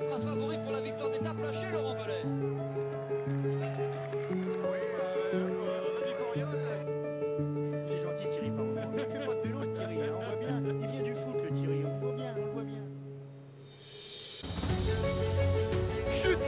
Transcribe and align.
peut-être 0.00 0.16
un 0.16 0.20
favori 0.20 0.58
pour 0.58 0.72
la 0.72 0.80
victoire 0.80 1.10
d'étape 1.10 1.38
lâchée, 1.42 1.70
Laurent 1.72 1.94
Belay. 1.94 2.22
C'est 7.86 8.02
gentil 8.02 8.28
Thierry, 8.28 8.50
pardon. 8.50 8.74
Il 8.94 9.00
fait 9.00 9.26
pas 9.26 9.34
de 9.34 9.40
vélo 9.42 9.60
le 9.60 9.72
Thierry, 9.72 9.98
on 10.08 10.20
voit 10.20 10.36
bien. 10.36 10.62
Il 10.82 10.88
vient 10.88 11.02
du 11.02 11.14
foot 11.14 11.36
le 11.42 11.50
Thierry, 11.50 11.84
on 11.84 11.98
voit 11.98 12.12
bien, 12.12 12.34
on 12.38 12.52
voit 12.52 12.62
bien. 12.62 12.82
Chute 16.22 16.38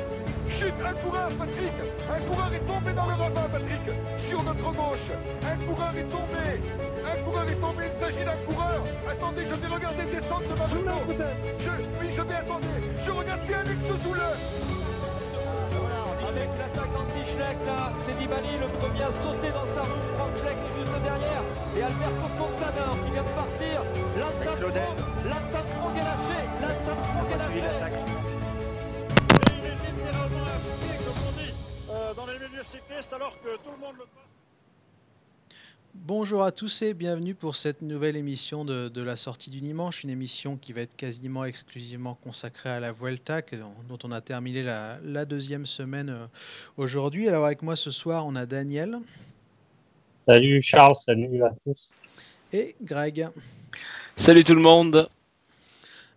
Chute 0.48 0.74
Un 0.84 0.94
coureur, 0.94 1.28
Patrick 1.28 1.72
Un 2.10 2.20
coureur 2.20 2.54
est 2.54 2.66
tombé 2.66 2.92
dans 2.94 3.06
le 3.06 3.14
ravin, 3.14 3.48
Patrick 3.52 3.80
Sur 4.28 4.42
notre 4.42 4.72
gauche 4.72 5.10
Un 5.42 5.56
coureur 5.66 5.96
est 5.96 6.08
tombé 6.08 6.91
Coureur 7.32 7.48
est 7.48 7.60
tombé, 7.60 7.84
il 7.88 8.00
s'agit 8.04 8.24
d'un 8.26 8.36
coureur 8.44 8.84
Attendez, 9.08 9.42
je 9.48 9.54
vais 9.54 9.68
regarder 9.68 10.04
descendre 10.04 10.48
de 10.48 10.54
ma 10.54 10.66
moto 10.66 11.24
je, 11.64 11.70
Oui, 11.98 12.12
je 12.14 12.22
vais 12.22 12.34
attendre 12.34 12.68
Je 13.06 13.10
regarde 13.10 13.40
bien 13.46 13.58
Alex 13.60 13.80
Zoule 14.04 14.20
Avec 16.28 16.48
l'attaque 16.58 16.92
d'Anti-Schleck 16.92 17.56
là, 17.64 17.92
c'est 18.04 18.18
Nibali 18.20 18.52
le 18.60 18.68
premier 18.76 19.04
à 19.04 19.12
sauter 19.12 19.48
dans 19.48 19.64
sa 19.64 19.80
roue. 19.80 20.04
Franck 20.12 20.36
Schleck 20.44 20.58
est 20.60 20.74
juste 20.76 20.98
derrière. 21.00 21.44
Et 21.72 21.82
Alberto 21.82 22.28
Contador 22.36 22.96
qui 23.00 23.10
vient 23.16 23.24
de 23.24 23.32
partir. 23.32 23.80
Lance 24.20 24.46
Armstrong, 24.46 24.76
Lance 25.24 25.54
Armstrong 25.56 25.96
est 25.96 26.04
lâché. 26.04 26.40
Lance 26.60 26.88
Armstrong 26.92 27.28
est 27.32 27.40
lâché. 27.40 27.64
Il 29.56 29.64
est 29.64 29.78
littéralement 29.88 30.46
impliqué, 30.52 30.92
comme 31.00 31.20
on 31.24 31.32
dit, 31.32 31.54
euh, 31.90 32.12
dans 32.12 32.26
les 32.26 32.38
milieux 32.44 32.64
cyclistes, 32.64 33.12
alors 33.14 33.40
que 33.40 33.56
tout 33.56 33.72
le 33.72 33.80
monde 33.80 33.96
le. 33.96 34.21
Bonjour 35.94 36.42
à 36.42 36.52
tous 36.52 36.80
et 36.82 36.94
bienvenue 36.94 37.34
pour 37.34 37.54
cette 37.54 37.82
nouvelle 37.82 38.16
émission 38.16 38.64
de, 38.64 38.88
de 38.88 39.02
la 39.02 39.16
sortie 39.16 39.50
du 39.50 39.60
dimanche, 39.60 40.02
une 40.02 40.10
émission 40.10 40.56
qui 40.56 40.72
va 40.72 40.80
être 40.80 40.96
quasiment 40.96 41.44
exclusivement 41.44 42.14
consacrée 42.24 42.70
à 42.70 42.80
la 42.80 42.92
Vuelta, 42.92 43.42
que- 43.42 43.56
dont 43.56 43.98
on 44.02 44.10
a 44.10 44.20
terminé 44.22 44.62
la, 44.62 44.98
la 45.04 45.24
deuxième 45.26 45.66
semaine 45.66 46.08
euh, 46.08 46.26
aujourd'hui. 46.78 47.28
Alors 47.28 47.44
avec 47.44 47.62
moi 47.62 47.76
ce 47.76 47.90
soir, 47.90 48.26
on 48.26 48.34
a 48.36 48.46
Daniel 48.46 48.96
Salut 50.26 50.62
Charles, 50.62 50.94
salut 50.96 51.42
à 51.44 51.50
tous. 51.62 51.94
et 52.52 52.74
Greg. 52.82 53.28
Salut 54.16 54.44
tout 54.44 54.54
le 54.54 54.60
monde. 54.62 55.08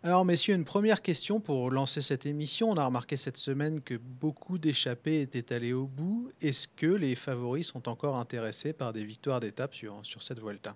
Alors 0.05 0.23
messieurs, 0.23 0.53
une 0.53 0.65
première 0.65 1.01
question 1.01 1.39
pour 1.39 1.71
lancer 1.71 1.99
cette 1.99 2.27
émission. 2.27 2.69
On 2.69 2.77
a 2.77 2.85
remarqué 2.85 3.17
cette 3.17 3.37
semaine 3.37 3.81
que 3.81 3.95
beaucoup 3.95 4.59
d'échappés 4.59 5.19
étaient 5.19 5.51
allés 5.51 5.73
au 5.73 5.87
bout. 5.87 6.29
Est-ce 6.43 6.67
que 6.67 6.85
les 6.85 7.15
favoris 7.15 7.65
sont 7.65 7.89
encore 7.89 8.15
intéressés 8.17 8.71
par 8.71 8.93
des 8.93 9.03
victoires 9.03 9.39
d'étape 9.39 9.73
sur, 9.73 9.95
sur 10.03 10.21
cette 10.21 10.39
Vuelta? 10.39 10.75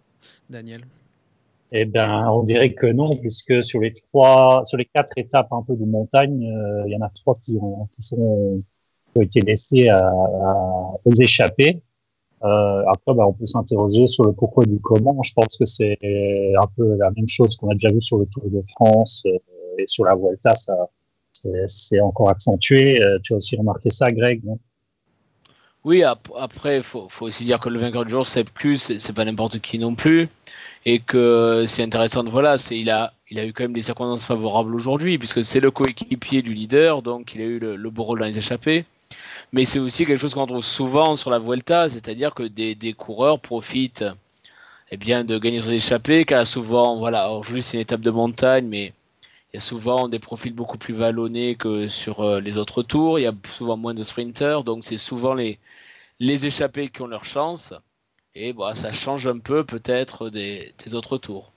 Daniel? 0.50 0.82
Eh 1.72 1.86
ben, 1.86 2.28
on 2.32 2.42
dirait 2.42 2.74
que 2.74 2.88
non, 2.88 3.12
puisque 3.22 3.64
sur 3.64 3.82
les 3.82 3.94
trois, 3.94 4.64
sur 4.66 4.80
les 4.80 4.86
quatre 4.86 5.14
étapes 5.16 5.54
un 5.54 5.62
peu 5.62 5.76
de 5.76 5.86
montagne, 5.86 6.52
euh, 6.52 6.86
il 6.88 6.94
y 6.94 6.98
en 6.98 7.06
a 7.06 7.10
trois 7.10 7.36
qui 7.36 7.56
ont, 7.62 7.88
qui 7.94 8.16
ont 8.16 8.64
été 9.22 9.42
laissées 9.42 9.92
aux 11.06 11.14
échappés. 11.14 11.84
Euh, 12.44 12.84
après, 12.88 13.14
bah, 13.14 13.26
on 13.28 13.34
peut 13.34 13.46
s'interroger 13.46 14.08
sur 14.08 14.24
le 14.24 14.32
pourquoi 14.34 14.66
du 14.66 14.80
comment. 14.80 15.22
Je 15.24 15.34
pense 15.34 15.58
que 15.58 15.66
c'est 15.66 15.98
un 16.02 16.68
peu 16.76 16.96
la 16.96 17.12
même 17.12 17.28
chose 17.28 17.56
qu'on 17.58 17.70
a 17.70 17.74
déjà 17.74 17.90
vu 17.90 18.02
sur 18.02 18.18
le 18.18 18.26
Tour 18.26 18.44
de 18.50 18.62
France 18.76 19.24
et 19.78 19.86
sur 19.88 20.06
la 20.06 20.16
Vuelta. 20.16 20.56
Ça, 20.56 20.76
c'est- 21.68 22.00
encore 22.02 22.30
accentué. 22.30 23.02
Euh, 23.02 23.20
tu 23.24 23.34
as 23.34 23.38
aussi 23.38 23.56
remarqué 23.56 23.92
ça, 23.92 24.08
Greg 24.08 24.42
Oui, 25.86 26.04
ap- 26.04 26.30
après, 26.38 26.78
il 26.78 26.84
faut, 26.84 27.08
aussi 27.22 27.44
dire 27.44 27.60
que 27.60 27.70
le 27.70 27.80
vainqueur 27.80 28.06
du 28.06 28.12
jour, 28.12 28.26
c'est 28.26 28.44
plus, 28.44 28.98
c'est 28.98 29.14
pas 29.14 29.26
n'importe 29.26 29.60
qui 29.60 29.80
non 29.80 29.96
plus. 29.96 30.28
Et 30.86 31.00
que 31.00 31.66
c'est 31.68 31.84
intéressant, 31.84 32.24
voilà, 32.24 32.56
il, 32.72 32.90
a, 32.90 33.14
il 33.30 33.38
a 33.40 33.46
eu 33.46 33.52
quand 33.54 33.64
même 33.64 33.74
des 33.74 33.82
circonstances 33.82 34.26
favorables 34.26 34.74
aujourd'hui, 34.74 35.18
puisque 35.18 35.44
c'est 35.44 35.60
le 35.60 35.72
coéquipier 35.72 36.42
du 36.42 36.54
leader, 36.54 37.02
donc 37.02 37.36
il 37.36 37.42
a 37.42 37.46
eu 37.46 37.60
le, 37.60 37.76
le 37.76 37.90
beau 37.90 38.04
rôle 38.04 38.20
dans 38.20 38.26
les 38.26 38.38
échappées. 38.38 38.86
Mais 39.52 39.66
c'est 39.66 39.80
aussi 39.80 40.06
quelque 40.06 40.20
chose 40.20 40.34
qu'on 40.34 40.46
trouve 40.46 40.64
souvent 40.64 41.16
sur 41.16 41.32
la 41.32 41.40
Vuelta, 41.40 41.90
c'est-à-dire 41.90 42.34
que 42.36 42.44
des, 42.44 42.76
des 42.76 42.94
coureurs 42.94 43.40
profitent 43.40 44.06
eh 44.92 44.98
bien, 44.98 45.24
de 45.24 45.38
gagner 45.38 45.60
sur 45.60 45.72
échappées, 45.72 46.26
car 46.26 46.46
souvent, 46.48 46.98
voilà, 46.98 47.32
aujourd'hui 47.32 47.62
c'est 47.64 47.78
une 47.78 47.82
étape 47.82 48.02
de 48.02 48.12
montagne, 48.12 48.68
mais 48.68 48.94
il 49.54 49.56
y 49.56 49.58
a 49.58 49.60
souvent 49.62 50.08
des 50.08 50.20
profils 50.20 50.54
beaucoup 50.54 50.78
plus 50.78 50.94
vallonnés 50.94 51.56
que 51.56 51.88
sur 51.88 52.22
euh, 52.22 52.40
les 52.40 52.58
autres 52.58 52.84
tours. 52.84 53.20
Il 53.20 53.24
y 53.24 53.28
a 53.28 53.34
souvent 53.54 53.78
moins 53.78 53.94
de 53.94 54.04
sprinters, 54.04 54.64
donc 54.64 54.86
c'est 54.86 54.98
souvent 54.98 55.34
les, 55.34 55.60
les 56.20 56.46
échappés 56.46 56.90
qui 56.90 57.02
ont 57.02 57.08
leur 57.08 57.26
chance. 57.26 57.74
Et 58.36 58.54
voilà, 58.54 58.76
ça 58.76 58.92
change 58.92 59.28
un 59.28 59.40
peu 59.40 59.64
peut-être 59.66 60.30
des 60.30 60.74
autres 60.94 61.18
tours. 61.18 61.52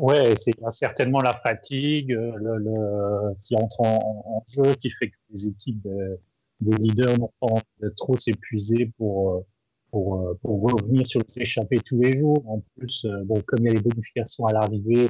Ouais, 0.00 0.34
c'est 0.36 0.52
certainement 0.70 1.18
la 1.20 1.32
fatigue 1.32 2.12
euh, 2.12 2.32
le, 2.36 2.56
le- 2.58 3.34
qui 3.44 3.54
entre 3.56 3.80
en, 3.82 4.42
jeu, 4.48 4.74
qui 4.74 4.90
fait 4.90 5.10
que 5.10 5.16
les 5.30 5.46
équipes 5.48 5.82
de- 5.82 6.18
des 6.60 6.74
leaders 6.76 7.18
n'ont 7.18 7.30
pas 7.40 7.46
envie 7.48 7.62
de 7.82 7.88
trop 7.90 8.16
s'épuiser 8.16 8.86
pour, 8.96 9.34
euh, 9.36 9.46
pour, 9.90 10.16
euh, 10.28 10.38
pour 10.42 10.62
revenir 10.62 11.06
sur 11.06 11.20
les 11.28 11.42
échappées 11.42 11.78
tous 11.84 12.00
les 12.00 12.16
jours. 12.16 12.42
En 12.48 12.62
plus, 12.76 13.06
bon, 13.26 13.42
comme 13.46 13.60
il 13.60 13.66
y 13.66 13.70
a 13.70 13.74
les 13.74 13.80
bonifications 13.82 14.46
à 14.46 14.52
l'arrivée, 14.52 15.08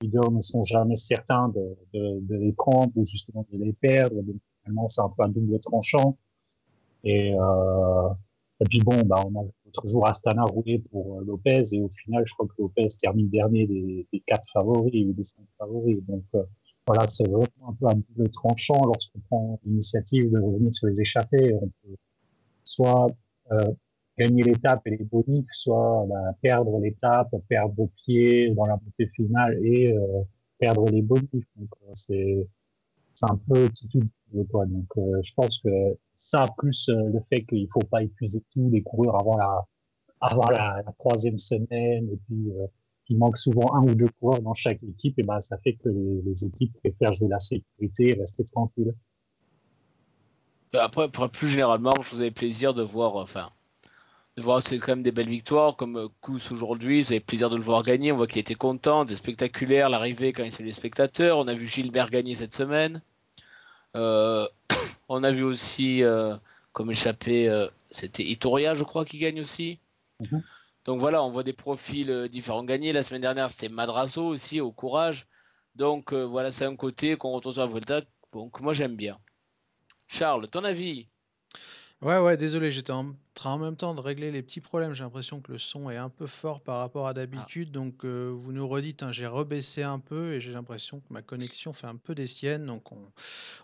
les 0.00 0.08
leaders 0.08 0.30
ne 0.32 0.40
sont 0.40 0.62
jamais 0.64 0.96
certains 0.96 1.48
de, 1.48 1.76
de, 1.94 2.20
de 2.20 2.36
les 2.36 2.52
prendre 2.52 2.92
ou 2.96 3.06
justement 3.06 3.46
de 3.52 3.58
les 3.64 3.72
perdre. 3.72 4.16
Donc, 4.22 4.36
finalement, 4.64 4.88
c'est 4.88 5.02
un 5.02 5.08
peu 5.16 5.22
un 5.24 5.28
double 5.28 5.58
tranchant. 5.60 6.18
Et, 7.04 7.34
euh, 7.34 8.08
et 8.60 8.64
puis 8.66 8.80
bon, 8.80 9.02
bah, 9.04 9.22
on 9.26 9.40
a 9.40 9.44
jour 9.84 10.06
Astana 10.06 10.44
roulé 10.44 10.78
pour 10.90 11.18
euh, 11.18 11.24
Lopez 11.24 11.62
et 11.72 11.80
au 11.80 11.88
final, 11.88 12.24
je 12.26 12.32
crois 12.34 12.46
que 12.46 12.54
Lopez 12.58 12.88
termine 13.00 13.28
dernier 13.28 13.66
des, 13.66 14.06
des 14.12 14.20
quatre 14.26 14.48
favoris 14.52 15.06
ou 15.06 15.12
des 15.12 15.24
cinq 15.24 15.44
favoris. 15.58 15.98
Donc 16.08 16.24
euh, 16.34 16.42
voilà, 16.86 17.06
c'est 17.06 17.28
vraiment 17.28 17.46
un 17.68 17.72
peu 17.72 17.86
un 17.86 17.94
double 17.94 18.30
tranchant 18.30 18.80
lorsqu'on 18.84 19.20
prend 19.28 19.60
l'initiative 19.64 20.30
de 20.30 20.38
revenir 20.38 20.74
sur 20.74 20.88
les 20.88 21.00
échappées. 21.00 21.54
On 21.54 21.68
peut 21.68 21.96
soit 22.64 23.06
euh, 23.52 23.72
gagner 24.18 24.42
l'étape 24.42 24.82
et 24.86 24.90
les 24.90 25.04
bonifs, 25.04 25.46
soit 25.50 26.06
bah, 26.08 26.36
perdre 26.40 26.78
l'étape, 26.80 27.34
perdre 27.48 27.88
pied 27.96 28.50
dans 28.50 28.66
la 28.66 28.74
montée 28.74 29.10
finale 29.14 29.58
et 29.64 29.94
perdre 30.58 30.88
les 30.90 31.02
bonifs. 31.02 31.46
Donc 31.56 31.70
c'est 31.94 32.46
un 33.30 33.36
peu 33.48 33.68
tout 33.70 34.44
quoi. 34.50 34.66
Donc 34.66 34.86
euh, 34.96 35.20
je 35.22 35.32
pense 35.34 35.58
que 35.58 35.96
ça 36.14 36.44
plus 36.58 36.88
euh, 36.88 37.10
le 37.12 37.20
fait 37.20 37.44
qu'il 37.44 37.68
faut 37.72 37.86
pas 37.90 38.02
épuiser 38.02 38.42
tous 38.52 38.70
les 38.70 38.82
coureurs 38.82 39.20
avant 39.20 39.36
la 39.36 39.66
avant 40.20 40.48
la, 40.50 40.82
troisième 40.98 41.36
semaine 41.36 42.08
et 42.08 42.18
puis 42.26 42.50
euh, 42.52 42.66
manque 43.16 43.36
souvent 43.36 43.74
un 43.74 43.82
ou 43.82 43.94
deux 43.94 44.08
coureurs 44.20 44.42
dans 44.42 44.54
chaque 44.54 44.82
équipe 44.82 45.18
et 45.18 45.22
ben 45.22 45.40
ça 45.40 45.58
fait 45.58 45.74
que 45.74 45.88
les, 45.88 46.44
équipes 46.44 46.72
préfèrent 46.80 47.12
jouer 47.12 47.28
la 47.28 47.38
sécurité 47.38 48.10
et 48.10 48.20
rester 48.20 48.44
tranquille. 48.44 48.94
Après, 50.74 51.10
pour- 51.10 51.28
plus 51.28 51.48
généralement, 51.48 51.92
je 52.02 52.14
vous 52.14 52.20
avais 52.20 52.30
plaisir 52.30 52.72
de 52.72 52.82
voir, 52.82 53.16
enfin, 53.16 53.50
de 54.36 54.42
voir 54.42 54.62
c'est 54.62 54.78
quand 54.78 54.92
même 54.92 55.02
des 55.02 55.12
belles 55.12 55.28
victoires, 55.28 55.76
comme 55.76 55.96
euh, 55.98 56.08
Kous 56.22 56.50
aujourd'hui, 56.50 57.04
ça 57.04 57.10
fait 57.10 57.20
plaisir 57.20 57.50
de 57.50 57.56
le 57.56 57.62
voir 57.62 57.82
gagner, 57.82 58.12
on 58.12 58.16
voit 58.16 58.26
qu'il 58.26 58.40
était 58.40 58.54
content, 58.54 59.04
c'est 59.06 59.16
spectaculaire 59.16 59.90
l'arrivée 59.90 60.32
quand 60.32 60.44
il 60.44 60.52
salue 60.52 60.68
les 60.68 60.72
spectateurs, 60.72 61.38
on 61.38 61.48
a 61.48 61.54
vu 61.54 61.66
Gilbert 61.66 62.08
gagner 62.08 62.34
cette 62.34 62.54
semaine, 62.54 63.02
on 65.08 65.22
a 65.24 65.30
vu 65.30 65.42
aussi, 65.42 66.02
euh, 66.02 66.36
comme 66.72 66.90
échappé, 66.90 67.48
euh, 67.48 67.68
c'était 67.90 68.24
Itoria, 68.24 68.74
je 68.74 68.84
crois, 68.84 69.04
qui 69.04 69.18
gagne 69.18 69.40
aussi. 69.40 69.78
Mhm. 70.20 70.42
Donc 70.84 71.00
voilà, 71.00 71.22
on 71.22 71.30
voit 71.30 71.44
des 71.44 71.52
profils 71.52 72.10
euh, 72.10 72.28
différents 72.28 72.64
gagner. 72.64 72.92
La 72.92 73.02
semaine 73.02 73.22
dernière, 73.22 73.50
c'était 73.50 73.68
Madrazo 73.68 74.24
aussi, 74.24 74.60
au 74.60 74.72
courage. 74.72 75.26
Donc 75.74 76.12
euh, 76.12 76.24
voilà, 76.24 76.50
c'est 76.50 76.64
un 76.64 76.76
côté 76.76 77.16
qu'on 77.16 77.30
retrouve 77.32 77.54
sur 77.54 77.62
la 77.62 77.68
Vuelta, 77.68 78.02
donc 78.32 78.60
moi 78.60 78.72
j'aime 78.74 78.96
bien. 78.96 79.18
Charles, 80.06 80.48
ton 80.48 80.64
avis? 80.64 81.08
Ouais, 82.02 82.18
ouais, 82.18 82.36
désolé, 82.36 82.72
j'étais 82.72 82.90
en 82.90 83.14
train 83.34 83.52
en 83.52 83.58
même 83.58 83.76
temps 83.76 83.94
de 83.94 84.00
régler 84.00 84.32
les 84.32 84.42
petits 84.42 84.60
problèmes. 84.60 84.92
J'ai 84.92 85.04
l'impression 85.04 85.40
que 85.40 85.52
le 85.52 85.58
son 85.58 85.88
est 85.88 85.96
un 85.96 86.08
peu 86.08 86.26
fort 86.26 86.60
par 86.60 86.78
rapport 86.78 87.06
à 87.06 87.14
d'habitude. 87.14 87.70
Donc, 87.70 88.04
euh, 88.04 88.34
vous 88.36 88.50
nous 88.50 88.66
redites, 88.66 89.04
hein, 89.04 89.12
j'ai 89.12 89.28
rebaissé 89.28 89.84
un 89.84 90.00
peu 90.00 90.32
et 90.32 90.40
j'ai 90.40 90.50
l'impression 90.50 90.98
que 90.98 91.04
ma 91.10 91.22
connexion 91.22 91.72
fait 91.72 91.86
un 91.86 91.94
peu 91.94 92.16
des 92.16 92.26
siennes. 92.26 92.66
Donc, 92.66 92.90
on, 92.90 92.98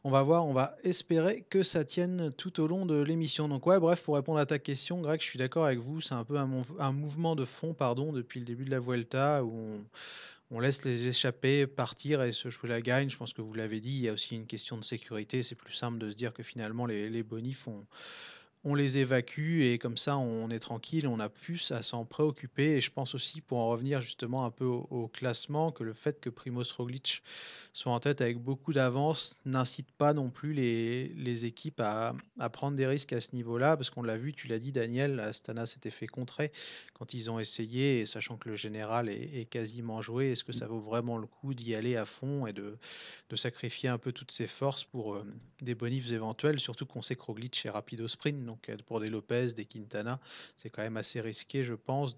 on 0.04 0.10
va 0.10 0.22
voir, 0.22 0.46
on 0.46 0.52
va 0.52 0.76
espérer 0.84 1.44
que 1.50 1.64
ça 1.64 1.84
tienne 1.84 2.32
tout 2.32 2.60
au 2.60 2.68
long 2.68 2.86
de 2.86 3.02
l'émission. 3.02 3.48
Donc, 3.48 3.66
ouais, 3.66 3.80
bref, 3.80 4.02
pour 4.04 4.14
répondre 4.14 4.38
à 4.38 4.46
ta 4.46 4.60
question, 4.60 5.00
Greg, 5.00 5.20
je 5.20 5.26
suis 5.26 5.38
d'accord 5.40 5.64
avec 5.64 5.80
vous. 5.80 6.00
C'est 6.00 6.14
un 6.14 6.24
peu 6.24 6.38
un, 6.38 6.46
mouv- 6.46 6.78
un 6.78 6.92
mouvement 6.92 7.34
de 7.34 7.44
fond, 7.44 7.74
pardon, 7.74 8.12
depuis 8.12 8.38
le 8.38 8.46
début 8.46 8.64
de 8.64 8.70
la 8.70 8.78
Vuelta 8.78 9.42
où 9.44 9.50
on, 9.52 9.84
on 10.50 10.60
laisse 10.60 10.84
les 10.84 11.06
échappés 11.06 11.66
partir 11.66 12.22
et 12.22 12.32
se 12.32 12.48
jouer 12.48 12.68
la 12.68 12.80
gagne. 12.80 13.10
Je 13.10 13.16
pense 13.16 13.32
que 13.32 13.42
vous 13.42 13.52
l'avez 13.54 13.80
dit, 13.80 13.90
il 13.90 14.00
y 14.00 14.08
a 14.08 14.12
aussi 14.12 14.34
une 14.34 14.46
question 14.46 14.78
de 14.78 14.84
sécurité. 14.84 15.42
C'est 15.42 15.54
plus 15.54 15.74
simple 15.74 15.98
de 15.98 16.10
se 16.10 16.16
dire 16.16 16.32
que 16.32 16.42
finalement 16.42 16.86
les, 16.86 17.10
les 17.10 17.22
bonifs 17.22 17.68
ont, 17.68 17.86
on 18.68 18.74
les 18.74 18.98
évacue 18.98 19.62
et 19.62 19.78
comme 19.78 19.96
ça 19.96 20.18
on 20.18 20.50
est 20.50 20.58
tranquille, 20.58 21.06
on 21.06 21.20
a 21.20 21.28
plus 21.28 21.72
à 21.72 21.82
s'en 21.82 22.04
préoccuper. 22.04 22.76
Et 22.76 22.80
je 22.80 22.90
pense 22.90 23.14
aussi, 23.14 23.40
pour 23.40 23.58
en 23.58 23.68
revenir 23.68 24.00
justement 24.02 24.44
un 24.44 24.50
peu 24.50 24.64
au, 24.64 24.86
au 24.90 25.08
classement, 25.08 25.72
que 25.72 25.84
le 25.84 25.94
fait 25.94 26.20
que 26.20 26.30
Primoz 26.30 26.72
Roglic 26.76 27.22
soit 27.72 27.92
en 27.92 28.00
tête 28.00 28.20
avec 28.20 28.38
beaucoup 28.38 28.72
d'avance 28.72 29.38
n'incite 29.44 29.90
pas 29.92 30.12
non 30.12 30.30
plus 30.30 30.52
les, 30.52 31.08
les 31.08 31.44
équipes 31.44 31.80
à, 31.80 32.14
à 32.38 32.50
prendre 32.50 32.76
des 32.76 32.86
risques 32.86 33.12
à 33.12 33.20
ce 33.20 33.34
niveau-là, 33.34 33.76
parce 33.76 33.90
qu'on 33.90 34.02
l'a 34.02 34.16
vu, 34.16 34.32
tu 34.32 34.48
l'as 34.48 34.58
dit 34.58 34.72
Daniel, 34.72 35.20
Astana 35.20 35.64
s'était 35.64 35.90
fait 35.90 36.06
contrer 36.08 36.50
quand 36.94 37.14
ils 37.14 37.30
ont 37.30 37.38
essayé, 37.38 38.00
et 38.00 38.06
sachant 38.06 38.36
que 38.36 38.48
le 38.48 38.56
général 38.56 39.08
est, 39.08 39.40
est 39.40 39.44
quasiment 39.44 40.02
joué, 40.02 40.32
est-ce 40.32 40.42
que 40.44 40.52
ça 40.52 40.66
vaut 40.66 40.80
vraiment 40.80 41.18
le 41.18 41.26
coup 41.26 41.54
d'y 41.54 41.74
aller 41.74 41.96
à 41.96 42.04
fond 42.04 42.46
et 42.46 42.52
de, 42.52 42.76
de 43.30 43.36
sacrifier 43.36 43.88
un 43.88 43.98
peu 43.98 44.10
toutes 44.12 44.32
ses 44.32 44.48
forces 44.48 44.84
pour 44.84 45.14
euh, 45.14 45.24
des 45.60 45.76
bonifs 45.76 46.10
éventuels, 46.10 46.58
surtout 46.58 46.86
qu'on 46.86 47.02
sait 47.02 47.14
que 47.14 47.22
Roglic 47.22 47.64
est 47.64 47.70
rapide 47.70 48.00
au 48.00 48.08
sprint, 48.08 48.44
donc 48.44 48.57
euh, 48.68 48.76
pour 48.86 49.00
des 49.00 49.10
Lopez, 49.10 49.52
des 49.52 49.64
Quintana, 49.64 50.20
c'est 50.56 50.70
quand 50.70 50.82
même 50.82 50.96
assez 50.96 51.20
risqué, 51.20 51.64
je 51.64 51.74
pense, 51.74 52.16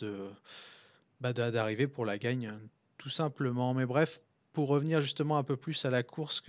bah, 1.20 1.32
d'a- 1.32 1.50
d'arriver 1.50 1.87
pour 1.87 2.04
la 2.04 2.19
gagne, 2.19 2.48
euh, 2.48 2.58
tout 2.98 3.10
simplement. 3.10 3.75
Mais 3.75 3.87
bref, 3.87 4.20
pour 4.52 4.69
revenir 4.69 5.02
justement 5.02 5.38
un 5.38 5.44
peu 5.44 5.56
plus 5.56 5.84
à 5.84 5.90
la 5.90 6.02
course 6.02 6.42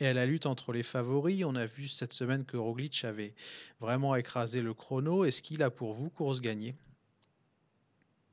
et 0.00 0.06
à 0.06 0.14
la 0.14 0.26
lutte 0.26 0.46
entre 0.46 0.72
les 0.72 0.82
favoris, 0.82 1.44
on 1.44 1.54
a 1.54 1.66
vu 1.66 1.88
cette 1.88 2.12
semaine 2.12 2.44
que 2.44 2.56
Roglic 2.56 3.04
avait 3.04 3.34
vraiment 3.80 4.14
écrasé 4.16 4.62
le 4.62 4.74
chrono. 4.74 5.24
Est-ce 5.24 5.42
qu'il 5.42 5.62
a 5.62 5.70
pour 5.70 5.94
vous 5.94 6.10
course 6.10 6.40
gagnée? 6.40 6.74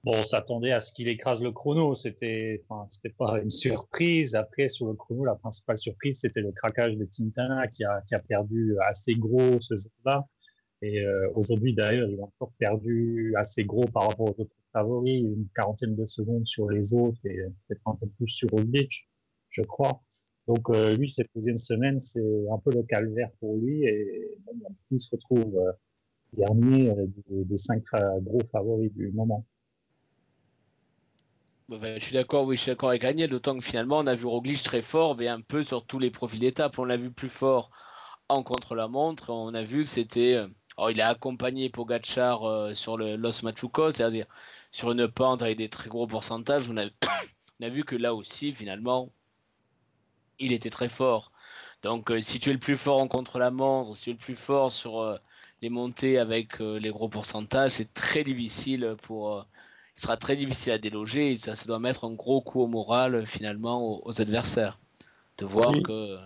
Bon, 0.06 0.13
on 0.15 0.24
s'attendait 0.24 0.72
à 0.72 0.80
ce 0.80 0.94
qu'il 0.94 1.10
écrase 1.10 1.42
le 1.44 1.51
chrono. 1.51 1.94
C'était, 1.94 2.63
enfin, 2.69 2.88
c'était 2.89 3.13
pas 3.13 3.38
une 3.42 3.50
surprise. 3.50 4.33
Après, 4.33 4.69
sur 4.69 4.88
le 4.88 4.94
chrono, 4.94 5.25
la 5.25 5.36
principale 5.36 5.77
surprise, 5.77 6.19
c'était 6.22 6.39
le 6.39 6.54
craquage 6.54 6.95
de 6.95 7.06
Quintana 7.06 7.68
qui 7.68 7.83
a, 7.83 8.01
qui 8.07 8.15
a 8.15 8.19
perdu 8.19 8.77
assez 8.88 9.13
gros 9.13 9.60
ce 9.60 9.75
jour-là. 9.75 10.25
Et 10.81 11.02
euh, 11.02 11.30
aujourd'hui, 11.36 11.74
d'ailleurs, 11.74 12.10
il 12.10 12.20
a 12.20 12.24
encore 12.24 12.54
perdu 12.58 13.34
assez 13.36 13.66
gros 13.66 13.86
par 13.86 14.04
rapport 14.04 14.28
aux 14.28 14.42
autres 14.42 14.56
favoris, 14.72 15.22
une 15.22 15.48
quarantaine 15.54 15.96
de 15.96 16.06
secondes 16.06 16.48
sur 16.48 16.70
les 16.70 16.94
autres 16.94 17.20
et 17.26 17.38
peut-être 17.68 17.88
un 17.88 17.96
peu 17.96 18.08
plus 18.08 18.30
sur 18.30 18.50
Roglic, 18.50 19.10
je 19.50 19.62
crois. 19.64 20.02
Donc 20.48 20.70
euh, 20.70 20.96
lui, 20.96 21.10
cette 21.10 21.28
deuxième 21.36 21.58
semaine, 21.58 22.00
c'est 22.00 22.24
un 22.52 22.58
peu 22.60 22.72
le 22.72 22.84
calvaire 22.84 23.30
pour 23.40 23.58
lui 23.58 23.84
et 23.84 24.31
il 24.92 25.02
se 25.02 25.12
retrouve 25.12 25.58
euh, 25.58 25.72
dernier 26.34 26.94
des, 27.28 27.58
cinq 27.58 27.84
gros 28.22 28.42
favoris 28.52 28.94
du 28.94 29.12
moment. 29.12 29.46
Bah, 31.68 32.00
je 32.00 32.04
suis 32.04 32.14
d'accord, 32.14 32.46
oui, 32.46 32.56
je 32.56 32.62
suis 32.62 32.72
d'accord 32.72 32.90
avec 32.90 33.04
Agnès, 33.04 33.30
d'autant 33.30 33.58
que 33.58 33.64
finalement 33.64 33.98
on 33.98 34.08
a 34.08 34.16
vu 34.16 34.25
Roglic 34.25 34.64
très 34.64 34.82
fort, 34.82 35.18
mais 35.18 35.28
un 35.28 35.42
peu 35.42 35.64
sur 35.64 35.86
tous 35.86 36.00
les 36.00 36.10
profils 36.10 36.40
d'étape. 36.40 36.80
On 36.80 36.86
l'a 36.86 36.98
vu 36.98 37.12
plus 37.12 37.30
fort 37.30 37.70
en 38.30 38.44
contre-la-montre, 38.44 39.32
on 39.32 39.54
a 39.54 39.64
vu 39.64 39.84
que 39.84 39.90
c'était. 39.90 40.46
Alors, 40.80 40.92
il 40.92 41.02
a 41.02 41.10
accompagné 41.10 41.70
Pogachar 41.70 42.48
euh, 42.48 42.74
sur 42.74 42.96
le 42.96 43.18
Los 43.18 43.44
Machucos, 43.44 43.92
c'est-à-dire 43.92 44.28
sur 44.72 44.92
une 44.92 45.10
pente 45.10 45.42
avec 45.42 45.58
des 45.58 45.68
très 45.68 45.90
gros 45.90 46.08
pourcentages. 46.08 46.70
On 46.70 46.78
a, 46.78 46.86
on 47.60 47.66
a 47.66 47.68
vu 47.68 47.84
que 47.84 47.98
là 47.98 48.16
aussi, 48.16 48.54
finalement, 48.54 49.12
il 50.40 50.54
était 50.54 50.70
très 50.70 50.88
fort. 50.88 51.34
Donc, 51.84 52.10
euh, 52.12 52.22
si 52.22 52.40
tu 52.40 52.50
es 52.50 52.54
le 52.54 52.60
plus 52.60 52.78
fort 52.78 53.02
en 53.02 53.10
contre-la-montre, 53.10 53.94
si 53.94 54.04
tu 54.04 54.10
es 54.12 54.14
le 54.14 54.20
plus 54.20 54.38
fort 54.38 54.72
sur 54.72 55.02
euh, 55.02 55.18
les 55.62 55.70
montées 55.70 56.18
avec 56.18 56.60
les 56.60 56.92
gros 56.92 57.10
pourcentages, 57.10 57.72
c'est 57.72 57.94
très 57.94 58.24
difficile 58.24 58.96
pour. 59.02 59.46
il 59.98 60.02
sera 60.02 60.16
très 60.16 60.38
difficile 60.38 60.72
à 60.72 60.78
déloger. 60.78 61.34
et 61.34 61.36
Ça, 61.36 61.58
ça 61.58 61.66
doit 61.66 61.80
mettre 61.80 62.06
un 62.06 62.14
gros 62.14 62.40
coup 62.40 62.62
au 62.62 62.68
moral 62.68 63.28
finalement 63.28 63.82
aux, 63.82 64.02
aux 64.06 64.22
adversaires. 64.22 64.80
De 65.40 65.46
voir 65.46 65.72
Oui. 65.72 65.84
que. 65.84 66.18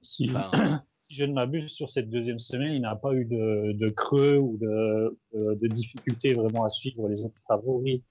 Si, 0.00 0.30
Enfin, 0.30 0.50
si 1.08 1.14
je 1.14 1.24
ne 1.24 1.32
m'abuse, 1.32 1.72
sur 1.72 1.88
cette 1.88 2.10
deuxième 2.10 2.38
semaine, 2.38 2.74
il 2.74 2.82
n'a 2.82 2.94
pas 2.94 3.14
eu 3.14 3.24
de, 3.24 3.88
creux 3.88 4.36
ou 4.36 4.58
de, 4.58 5.18
de, 5.32 5.54
de 5.54 5.66
difficultés 5.68 6.34
vraiment 6.34 6.64
à 6.64 6.68
suivre 6.68 7.08
les 7.08 7.24
autres 7.24 7.40
favoris. 7.46 8.02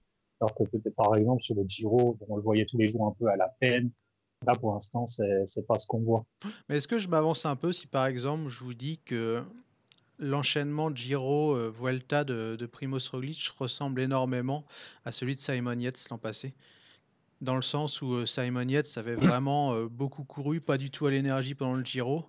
Alors 0.41 0.55
que 0.55 0.63
peut-être 0.63 0.95
par 0.95 1.15
exemple 1.15 1.44
sur 1.44 1.55
le 1.55 1.63
Giro, 1.67 2.17
on 2.27 2.35
le 2.38 2.41
voyait 2.41 2.65
tous 2.65 2.77
les 2.77 2.88
jours 2.88 3.05
un 3.05 3.15
peu 3.19 3.27
à 3.27 3.35
la 3.35 3.49
peine. 3.59 3.91
Là, 4.45 4.53
pour 4.53 4.73
l'instant, 4.73 5.05
c'est 5.07 5.67
pas 5.67 5.77
ce 5.77 5.88
qu'on 5.88 5.99
voit. 5.99 6.25
Mais 6.69 6.77
est-ce 6.77 6.88
que 6.88 6.99
je 6.99 7.07
m'avance 7.07 7.45
un 7.45 7.55
peu 7.55 7.71
si 7.71 7.88
par 7.88 8.05
exemple 8.05 8.49
je 8.49 8.59
vous 8.59 8.73
dis 8.73 9.00
que 9.00 9.43
l'enchaînement 10.19 10.93
Giro-Vuelta 10.95 12.23
de, 12.23 12.55
de 12.55 12.65
Primoz 12.65 13.09
Roglic 13.09 13.47
ressemble 13.59 14.01
énormément 14.01 14.63
à 15.05 15.11
celui 15.11 15.35
de 15.35 15.39
Simon 15.39 15.79
Yates 15.79 16.07
l'an 16.09 16.17
passé? 16.17 16.53
Dans 17.42 17.56
le 17.56 17.62
sens 17.62 18.01
où 18.01 18.13
euh, 18.13 18.25
Simon 18.25 18.68
Yates 18.68 18.98
avait 18.98 19.16
vraiment 19.16 19.74
euh, 19.74 19.88
beaucoup 19.88 20.24
couru, 20.24 20.60
pas 20.60 20.78
du 20.78 20.89
tout 20.89 21.06
à 21.06 21.12
l'énergie 21.12 21.54
pendant 21.54 21.75
le 21.75 21.86
Giro, 21.86 22.25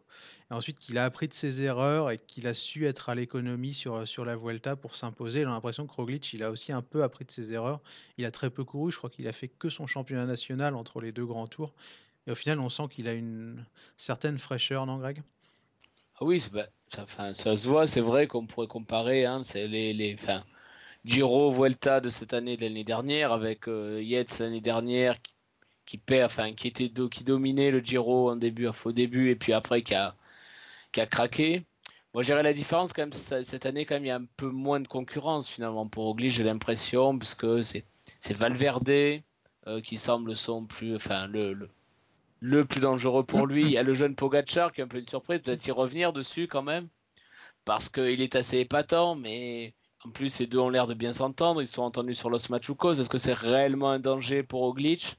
et 0.50 0.54
ensuite 0.54 0.78
qu'il 0.78 0.98
a 0.98 1.04
appris 1.04 1.28
de 1.28 1.34
ses 1.34 1.62
erreurs 1.62 2.10
et 2.10 2.18
qu'il 2.18 2.46
a 2.46 2.54
su 2.54 2.86
être 2.86 3.08
à 3.08 3.14
l'économie 3.14 3.72
sur, 3.72 3.94
euh, 3.94 4.06
sur 4.06 4.24
la 4.24 4.36
Vuelta 4.36 4.76
pour 4.76 4.96
s'imposer. 4.96 5.40
J'ai 5.40 5.44
l'impression 5.46 5.86
que 5.86 5.92
Roglic, 5.92 6.32
il 6.32 6.42
a 6.42 6.50
aussi 6.50 6.72
un 6.72 6.82
peu 6.82 7.02
appris 7.02 7.24
de 7.24 7.30
ses 7.30 7.52
erreurs. 7.52 7.80
Il 8.18 8.24
a 8.24 8.30
très 8.30 8.50
peu 8.50 8.64
couru, 8.64 8.92
je 8.92 8.98
crois 8.98 9.10
qu'il 9.10 9.26
a 9.28 9.32
fait 9.32 9.48
que 9.48 9.70
son 9.70 9.86
championnat 9.86 10.26
national 10.26 10.74
entre 10.74 11.00
les 11.00 11.12
deux 11.12 11.26
grands 11.26 11.46
tours. 11.46 11.72
Et 12.26 12.30
au 12.30 12.34
final, 12.34 12.60
on 12.60 12.68
sent 12.68 12.88
qu'il 12.90 13.08
a 13.08 13.14
une 13.14 13.64
certaine 13.96 14.38
fraîcheur, 14.38 14.84
non 14.84 14.98
Greg? 14.98 15.22
Ah 16.20 16.24
oui, 16.24 16.44
bah, 16.52 16.66
ça, 16.90 17.56
se 17.56 17.68
voit, 17.68 17.86
c'est 17.86 18.00
vrai 18.00 18.26
qu'on 18.26 18.46
pourrait 18.46 18.66
comparer. 18.66 19.24
Hein, 19.24 19.42
c'est 19.44 19.68
les, 19.68 19.94
les, 19.94 20.16
Giro, 21.08 21.50
Vuelta 21.50 22.00
de 22.00 22.10
cette 22.10 22.34
année, 22.34 22.58
de 22.58 22.64
l'année 22.64 22.84
dernière, 22.84 23.32
avec 23.32 23.66
euh, 23.66 24.02
Yates 24.02 24.40
l'année 24.40 24.60
dernière 24.60 25.16
qui, 25.86 25.96
perd, 25.96 26.26
enfin, 26.26 26.52
qui 26.52 26.68
était 26.68 26.90
qui 27.10 27.24
dominait 27.24 27.70
le 27.70 27.80
Giro 27.80 28.30
en 28.30 28.36
début, 28.36 28.68
faux 28.74 28.92
début, 28.92 29.30
et 29.30 29.36
puis 29.36 29.54
après 29.54 29.80
qui 29.80 29.94
a, 29.94 30.14
qui 30.92 31.00
a 31.00 31.06
craqué. 31.06 31.64
Moi, 32.12 32.22
j'irais 32.22 32.42
la 32.42 32.52
différence 32.52 32.92
quand 32.92 33.02
même 33.02 33.12
cette 33.12 33.64
année, 33.64 33.86
quand 33.86 33.94
même, 33.94 34.04
il 34.04 34.08
y 34.08 34.10
a 34.10 34.16
un 34.16 34.26
peu 34.36 34.50
moins 34.50 34.80
de 34.80 34.88
concurrence 34.88 35.48
finalement 35.48 35.88
pour 35.88 36.04
Roglic, 36.04 36.30
j'ai 36.30 36.44
l'impression, 36.44 37.18
parce 37.18 37.34
que 37.34 37.62
c'est 37.62 37.84
c'est 38.20 38.36
Valverde 38.36 39.22
euh, 39.66 39.80
qui 39.82 39.96
semble 39.96 40.36
son 40.36 40.66
plus, 40.66 40.94
enfin, 40.96 41.26
le, 41.26 41.54
le, 41.54 41.70
le 42.40 42.64
plus 42.66 42.80
dangereux 42.80 43.24
pour 43.24 43.46
lui. 43.46 43.62
Il 43.62 43.70
y 43.70 43.78
a 43.78 43.82
le 43.82 43.94
jeune 43.94 44.14
Pogacar 44.14 44.72
qui 44.72 44.82
est 44.82 44.84
un 44.84 44.88
peu 44.88 44.98
une 44.98 45.08
surprise, 45.08 45.40
peut-être 45.40 45.66
y 45.66 45.70
revenir 45.70 46.12
dessus 46.12 46.48
quand 46.48 46.62
même, 46.62 46.88
parce 47.64 47.88
qu'il 47.88 48.20
est 48.20 48.36
assez 48.36 48.58
épatant, 48.58 49.14
mais 49.14 49.72
en 50.08 50.10
plus, 50.10 50.30
ces 50.30 50.46
deux 50.46 50.58
ont 50.58 50.70
l'air 50.70 50.86
de 50.86 50.94
bien 50.94 51.12
s'entendre. 51.12 51.60
Ils 51.60 51.68
sont 51.68 51.82
entendus 51.82 52.14
sur 52.14 52.30
Los 52.30 52.48
Machucos. 52.48 52.94
Est-ce 52.94 53.10
que 53.10 53.18
c'est 53.18 53.34
réellement 53.34 53.90
un 53.90 53.98
danger 53.98 54.42
pour 54.42 54.62
Roglic? 54.62 55.16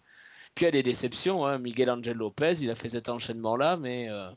Puis 0.56 0.64
il 0.64 0.68
y 0.68 0.68
a 0.68 0.72
des 0.72 0.84
déceptions. 0.84 1.46
Hein. 1.46 1.60
Miguel 1.60 1.90
Angel 1.92 2.18
Lopez, 2.18 2.54
il 2.62 2.70
a 2.72 2.76
fait 2.76 2.90
cet 2.90 3.08
enchaînement-là, 3.08 3.78
mais 3.78 4.10
euh, 4.10 4.30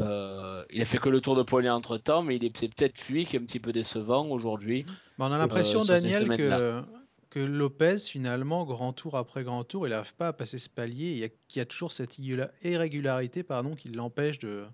euh, 0.00 0.64
il 0.70 0.82
a 0.82 0.84
fait 0.84 0.98
que 0.98 1.08
le 1.08 1.20
tour 1.20 1.34
de 1.34 1.42
poignet 1.42 1.70
entre 1.70 1.96
temps. 1.96 2.22
Mais 2.22 2.36
il 2.36 2.44
est, 2.44 2.56
c'est 2.56 2.68
peut-être 2.68 3.08
lui 3.08 3.24
qui 3.24 3.36
est 3.36 3.40
un 3.40 3.44
petit 3.44 3.60
peu 3.60 3.72
décevant 3.72 4.26
aujourd'hui. 4.28 4.84
Bah, 5.18 5.26
on 5.28 5.32
a 5.32 5.38
l'impression, 5.38 5.80
Euh, 5.80 5.84
Daniel, 5.86 6.84
que, 7.30 7.40
Lopez, 7.40 7.98
finalement, 7.98 8.64
grand 8.64 8.92
tour 8.92 9.16
après 9.16 9.42
grand 9.42 9.64
tour, 9.64 9.88
il 9.88 9.90
n'arrive 9.90 10.14
pas 10.14 10.28
à 10.28 10.32
passer 10.32 10.58
ce 10.58 10.68
palier. 10.68 11.12
Il 11.12 11.18
y 11.18 11.24
a, 11.24 11.28
qu'il 11.48 11.58
y 11.58 11.60
a 11.60 11.64
toujours 11.64 11.92
cette 11.92 12.18
irrégular- 12.18 12.50
irrégularité 12.62 13.42
pardon, 13.42 13.74
qui 13.74 13.88
l'empêche 13.88 14.38
de, 14.38 14.64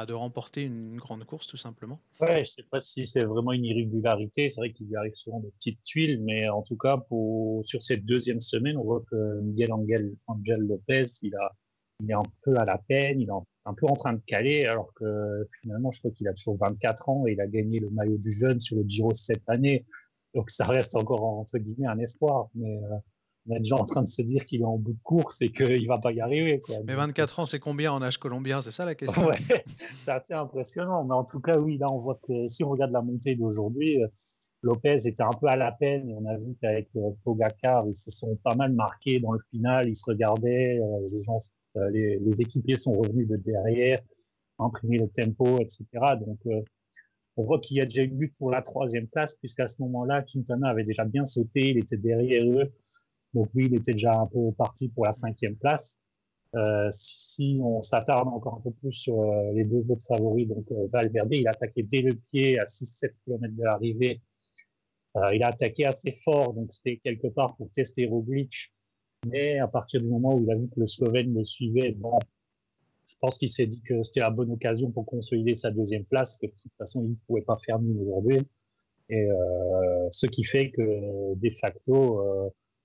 bah, 0.00 0.06
de 0.06 0.14
remporter 0.14 0.62
une 0.62 0.96
grande 0.96 1.24
course, 1.24 1.46
tout 1.46 1.58
simplement. 1.58 2.00
Ouais, 2.20 2.42
je 2.42 2.50
sais 2.50 2.62
pas 2.62 2.80
si 2.80 3.06
c'est 3.06 3.24
vraiment 3.24 3.52
une 3.52 3.66
irrégularité. 3.66 4.48
C'est 4.48 4.60
vrai 4.60 4.72
qu'il 4.72 4.88
lui 4.88 4.96
arrive 4.96 5.14
souvent 5.14 5.40
de 5.40 5.50
petites 5.50 5.82
tuiles, 5.84 6.22
mais 6.22 6.48
en 6.48 6.62
tout 6.62 6.76
cas, 6.78 6.96
pour, 6.96 7.62
sur 7.66 7.82
cette 7.82 8.06
deuxième 8.06 8.40
semaine, 8.40 8.78
on 8.78 8.84
voit 8.84 9.02
que 9.10 9.40
Miguel 9.42 9.72
Angel, 9.74 10.60
Lopez, 10.60 11.04
il 11.20 11.34
a, 11.34 11.52
il 12.00 12.10
est 12.10 12.14
un 12.14 12.22
peu 12.42 12.56
à 12.56 12.64
la 12.64 12.78
peine, 12.78 13.20
il 13.20 13.28
est 13.28 13.32
un 13.66 13.74
peu 13.74 13.86
en 13.88 13.94
train 13.94 14.14
de 14.14 14.22
caler, 14.26 14.64
alors 14.64 14.90
que 14.94 15.46
finalement, 15.60 15.90
je 15.90 15.98
crois 15.98 16.12
qu'il 16.12 16.28
a 16.28 16.32
toujours 16.32 16.56
24 16.56 17.10
ans 17.10 17.26
et 17.26 17.32
il 17.32 17.40
a 17.42 17.46
gagné 17.46 17.78
le 17.78 17.90
maillot 17.90 18.16
du 18.16 18.32
jeune 18.32 18.58
sur 18.58 18.78
le 18.78 18.84
Giro 18.86 19.12
cette 19.12 19.48
année. 19.48 19.84
Donc, 20.34 20.48
ça 20.50 20.64
reste 20.64 20.94
encore, 20.94 21.24
entre 21.24 21.58
guillemets, 21.58 21.88
un 21.88 21.98
espoir. 21.98 22.48
Mais, 22.54 22.78
euh, 22.84 22.96
on 23.48 23.56
est 23.56 23.60
déjà 23.60 23.76
en 23.76 23.84
train 23.84 24.02
de 24.02 24.08
se 24.08 24.22
dire 24.22 24.44
qu'il 24.44 24.60
est 24.60 24.64
en 24.64 24.76
bout 24.76 24.92
de 24.92 25.02
course 25.02 25.40
et 25.40 25.50
qu'il 25.50 25.86
va 25.86 25.98
pas 25.98 26.12
y 26.12 26.20
arriver, 26.20 26.60
quoi. 26.60 26.76
Mais 26.84 26.92
Donc, 26.94 27.06
24 27.06 27.40
ans, 27.40 27.46
c'est 27.46 27.58
combien 27.58 27.92
en 27.92 28.02
âge 28.02 28.18
colombien? 28.18 28.60
C'est 28.60 28.70
ça 28.70 28.84
la 28.84 28.94
question 28.94 29.26
Ouais, 29.26 29.34
c'est 30.04 30.10
assez 30.10 30.34
impressionnant. 30.34 31.04
Mais 31.04 31.14
en 31.14 31.24
tout 31.24 31.40
cas, 31.40 31.58
oui, 31.58 31.78
là, 31.78 31.86
on 31.90 31.98
voit 31.98 32.20
que 32.26 32.46
si 32.48 32.64
on 32.64 32.70
regarde 32.70 32.92
la 32.92 33.02
montée 33.02 33.34
d'aujourd'hui, 33.36 34.02
euh, 34.02 34.08
Lopez 34.62 35.06
était 35.06 35.22
un 35.22 35.30
peu 35.40 35.46
à 35.46 35.56
la 35.56 35.72
peine. 35.72 36.14
On 36.18 36.26
a 36.26 36.36
vu 36.36 36.54
qu'avec 36.60 36.88
euh, 36.96 37.10
Pogacar, 37.24 37.86
ils 37.88 37.96
se 37.96 38.10
sont 38.10 38.36
pas 38.44 38.54
mal 38.54 38.72
marqués 38.72 39.20
dans 39.20 39.32
le 39.32 39.40
final. 39.50 39.88
Ils 39.88 39.96
se 39.96 40.04
regardaient, 40.06 40.78
euh, 40.78 41.08
les 41.10 41.22
gens, 41.22 41.38
les, 41.92 42.18
les 42.18 42.40
équipiers 42.42 42.76
sont 42.76 42.92
revenus 42.92 43.26
de 43.26 43.36
derrière, 43.36 44.00
imprimer 44.58 44.98
le 44.98 45.08
tempo, 45.08 45.58
etc. 45.60 45.86
Donc, 46.20 46.38
on 47.36 47.44
voit 47.44 47.58
qu'il 47.58 47.78
y 47.78 47.80
a 47.80 47.84
déjà 47.84 48.02
une 48.02 48.18
lutte 48.18 48.34
pour 48.36 48.50
la 48.50 48.60
troisième 48.60 49.06
place, 49.06 49.36
puisqu'à 49.36 49.66
ce 49.66 49.80
moment-là, 49.82 50.22
Quintana 50.22 50.68
avait 50.68 50.84
déjà 50.84 51.04
bien 51.04 51.24
sauté, 51.24 51.70
il 51.70 51.78
était 51.78 51.96
derrière 51.96 52.44
eux. 52.44 52.70
Donc 53.34 53.48
lui, 53.54 53.66
il 53.66 53.74
était 53.74 53.92
déjà 53.92 54.12
un 54.20 54.26
peu 54.26 54.52
parti 54.52 54.88
pour 54.88 55.06
la 55.06 55.12
cinquième 55.12 55.56
place. 55.56 56.00
Euh, 56.56 56.88
si 56.90 57.60
on 57.62 57.80
s'attarde 57.80 58.26
encore 58.26 58.56
un 58.56 58.60
peu 58.60 58.72
plus 58.72 58.92
sur 58.92 59.20
euh, 59.20 59.52
les 59.52 59.64
deux 59.64 59.88
autres 59.88 60.04
favoris, 60.04 60.48
donc 60.48 60.64
euh, 60.72 60.88
Valverde, 60.92 61.32
il 61.32 61.46
a 61.46 61.50
attaqué 61.50 61.84
dès 61.84 62.02
le 62.02 62.14
pied 62.14 62.58
à 62.58 62.64
6-7 62.64 63.12
km 63.24 63.54
de 63.54 63.62
l'arrivée. 63.62 64.20
Il 65.32 65.42
a 65.42 65.48
attaqué 65.48 65.86
assez 65.86 66.12
fort, 66.24 66.54
donc 66.54 66.72
c'était 66.72 66.98
quelque 66.98 67.26
part 67.26 67.56
pour 67.56 67.68
tester 67.72 68.06
Roglic. 68.06 68.72
Mais 69.26 69.58
à 69.58 69.66
partir 69.66 70.00
du 70.00 70.06
moment 70.06 70.36
où 70.36 70.42
il 70.44 70.50
a 70.52 70.54
vu 70.54 70.68
que 70.68 70.78
le 70.78 70.86
Slovène 70.86 71.34
le 71.34 71.42
suivait, 71.42 71.90
bon, 71.90 72.16
je 73.06 73.16
pense 73.20 73.36
qu'il 73.36 73.50
s'est 73.50 73.66
dit 73.66 73.82
que 73.82 74.04
c'était 74.04 74.20
la 74.20 74.30
bonne 74.30 74.52
occasion 74.52 74.92
pour 74.92 75.04
consolider 75.06 75.56
sa 75.56 75.72
deuxième 75.72 76.04
place, 76.04 76.38
que 76.38 76.46
de 76.46 76.52
toute 76.62 76.72
façon, 76.78 77.02
il 77.02 77.10
ne 77.10 77.16
pouvait 77.26 77.42
pas 77.42 77.56
faire 77.58 77.80
mieux 77.80 78.00
aujourd'hui. 78.00 78.38
Et 79.08 79.26
ce 80.12 80.26
qui 80.26 80.44
fait 80.44 80.70
que, 80.70 81.34
de 81.34 81.50
facto, 81.60 82.22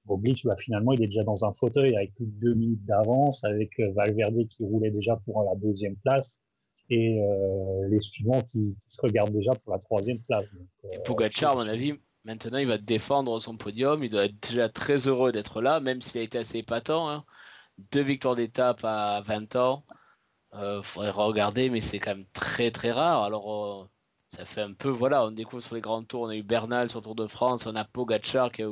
Roglic, 0.08 0.46
bah, 0.46 0.56
finalement, 0.58 0.94
il 0.94 1.04
est 1.04 1.08
déjà 1.08 1.24
dans 1.24 1.46
un 1.46 1.52
fauteuil 1.52 1.96
avec 1.96 2.14
plus 2.16 2.26
de 2.26 2.40
deux 2.40 2.54
minutes 2.54 2.86
d'avance, 2.86 3.44
avec 3.44 3.80
euh, 3.80 3.92
Valverde 3.94 4.48
qui 4.50 4.64
roulait 4.64 4.92
déjà 4.92 5.16
pour 5.18 5.44
la 5.44 5.56
deuxième 5.56 5.96
place 5.98 6.42
et 6.90 7.20
euh, 7.20 7.88
les 7.90 8.00
suivants 8.00 8.42
qui, 8.42 8.76
qui, 8.80 8.92
se 8.92 9.02
regardent 9.02 9.34
déjà 9.34 9.56
pour 9.56 9.74
la 9.74 9.80
troisième 9.80 10.20
place. 10.20 10.54
Donc, 10.54 10.68
et 10.92 11.00
Pogacar, 11.00 11.54
à 11.54 11.64
mon 11.64 11.70
avis, 11.70 11.94
maintenant, 12.26 12.60
il 12.60 12.68
va 12.68 12.78
défendre 12.78 13.40
son 13.40 13.58
podium. 13.58 14.04
Il 14.04 14.10
doit 14.10 14.26
être 14.26 14.50
déjà 14.50 14.70
très 14.70 15.08
heureux 15.08 15.32
d'être 15.32 15.62
là, 15.62 15.80
même 15.80 16.02
s'il 16.02 16.22
a 16.22 16.24
été 16.24 16.38
assez 16.38 16.60
épatant. 16.60 17.10
Hein. 17.10 17.26
Deux 17.92 18.04
victoires 18.04 18.36
d'étape 18.36 18.84
à 18.84 19.22
20 19.22 19.56
ans. 19.56 19.84
Euh, 20.54 20.82
faudrait 20.84 21.10
regarder, 21.10 21.70
mais 21.70 21.82
c'est 21.82 22.00
quand 22.00 22.16
même 22.16 22.26
très 22.32 22.72
très 22.72 22.92
rare. 22.92 23.24
Alors, 23.24 23.54
euh, 23.54 23.90
ça 24.30 24.46
fait 24.46 24.62
un 24.62 24.74
peu, 24.74 24.90
voilà, 24.90 25.26
on 25.26 25.32
découvre 25.32 25.62
sur 25.62 25.76
les 25.76 25.82
grands 25.82 26.04
tours, 26.04 26.22
on 26.22 26.30
a 26.30 26.36
eu 26.36 26.44
Bernal 26.44 26.88
sur 26.88 27.00
le 27.00 27.04
Tour 27.04 27.16
de 27.16 27.28
France, 27.28 27.66
on 27.66 27.76
a 27.76 27.84
Pogacar 27.84 28.52
qui, 28.52 28.64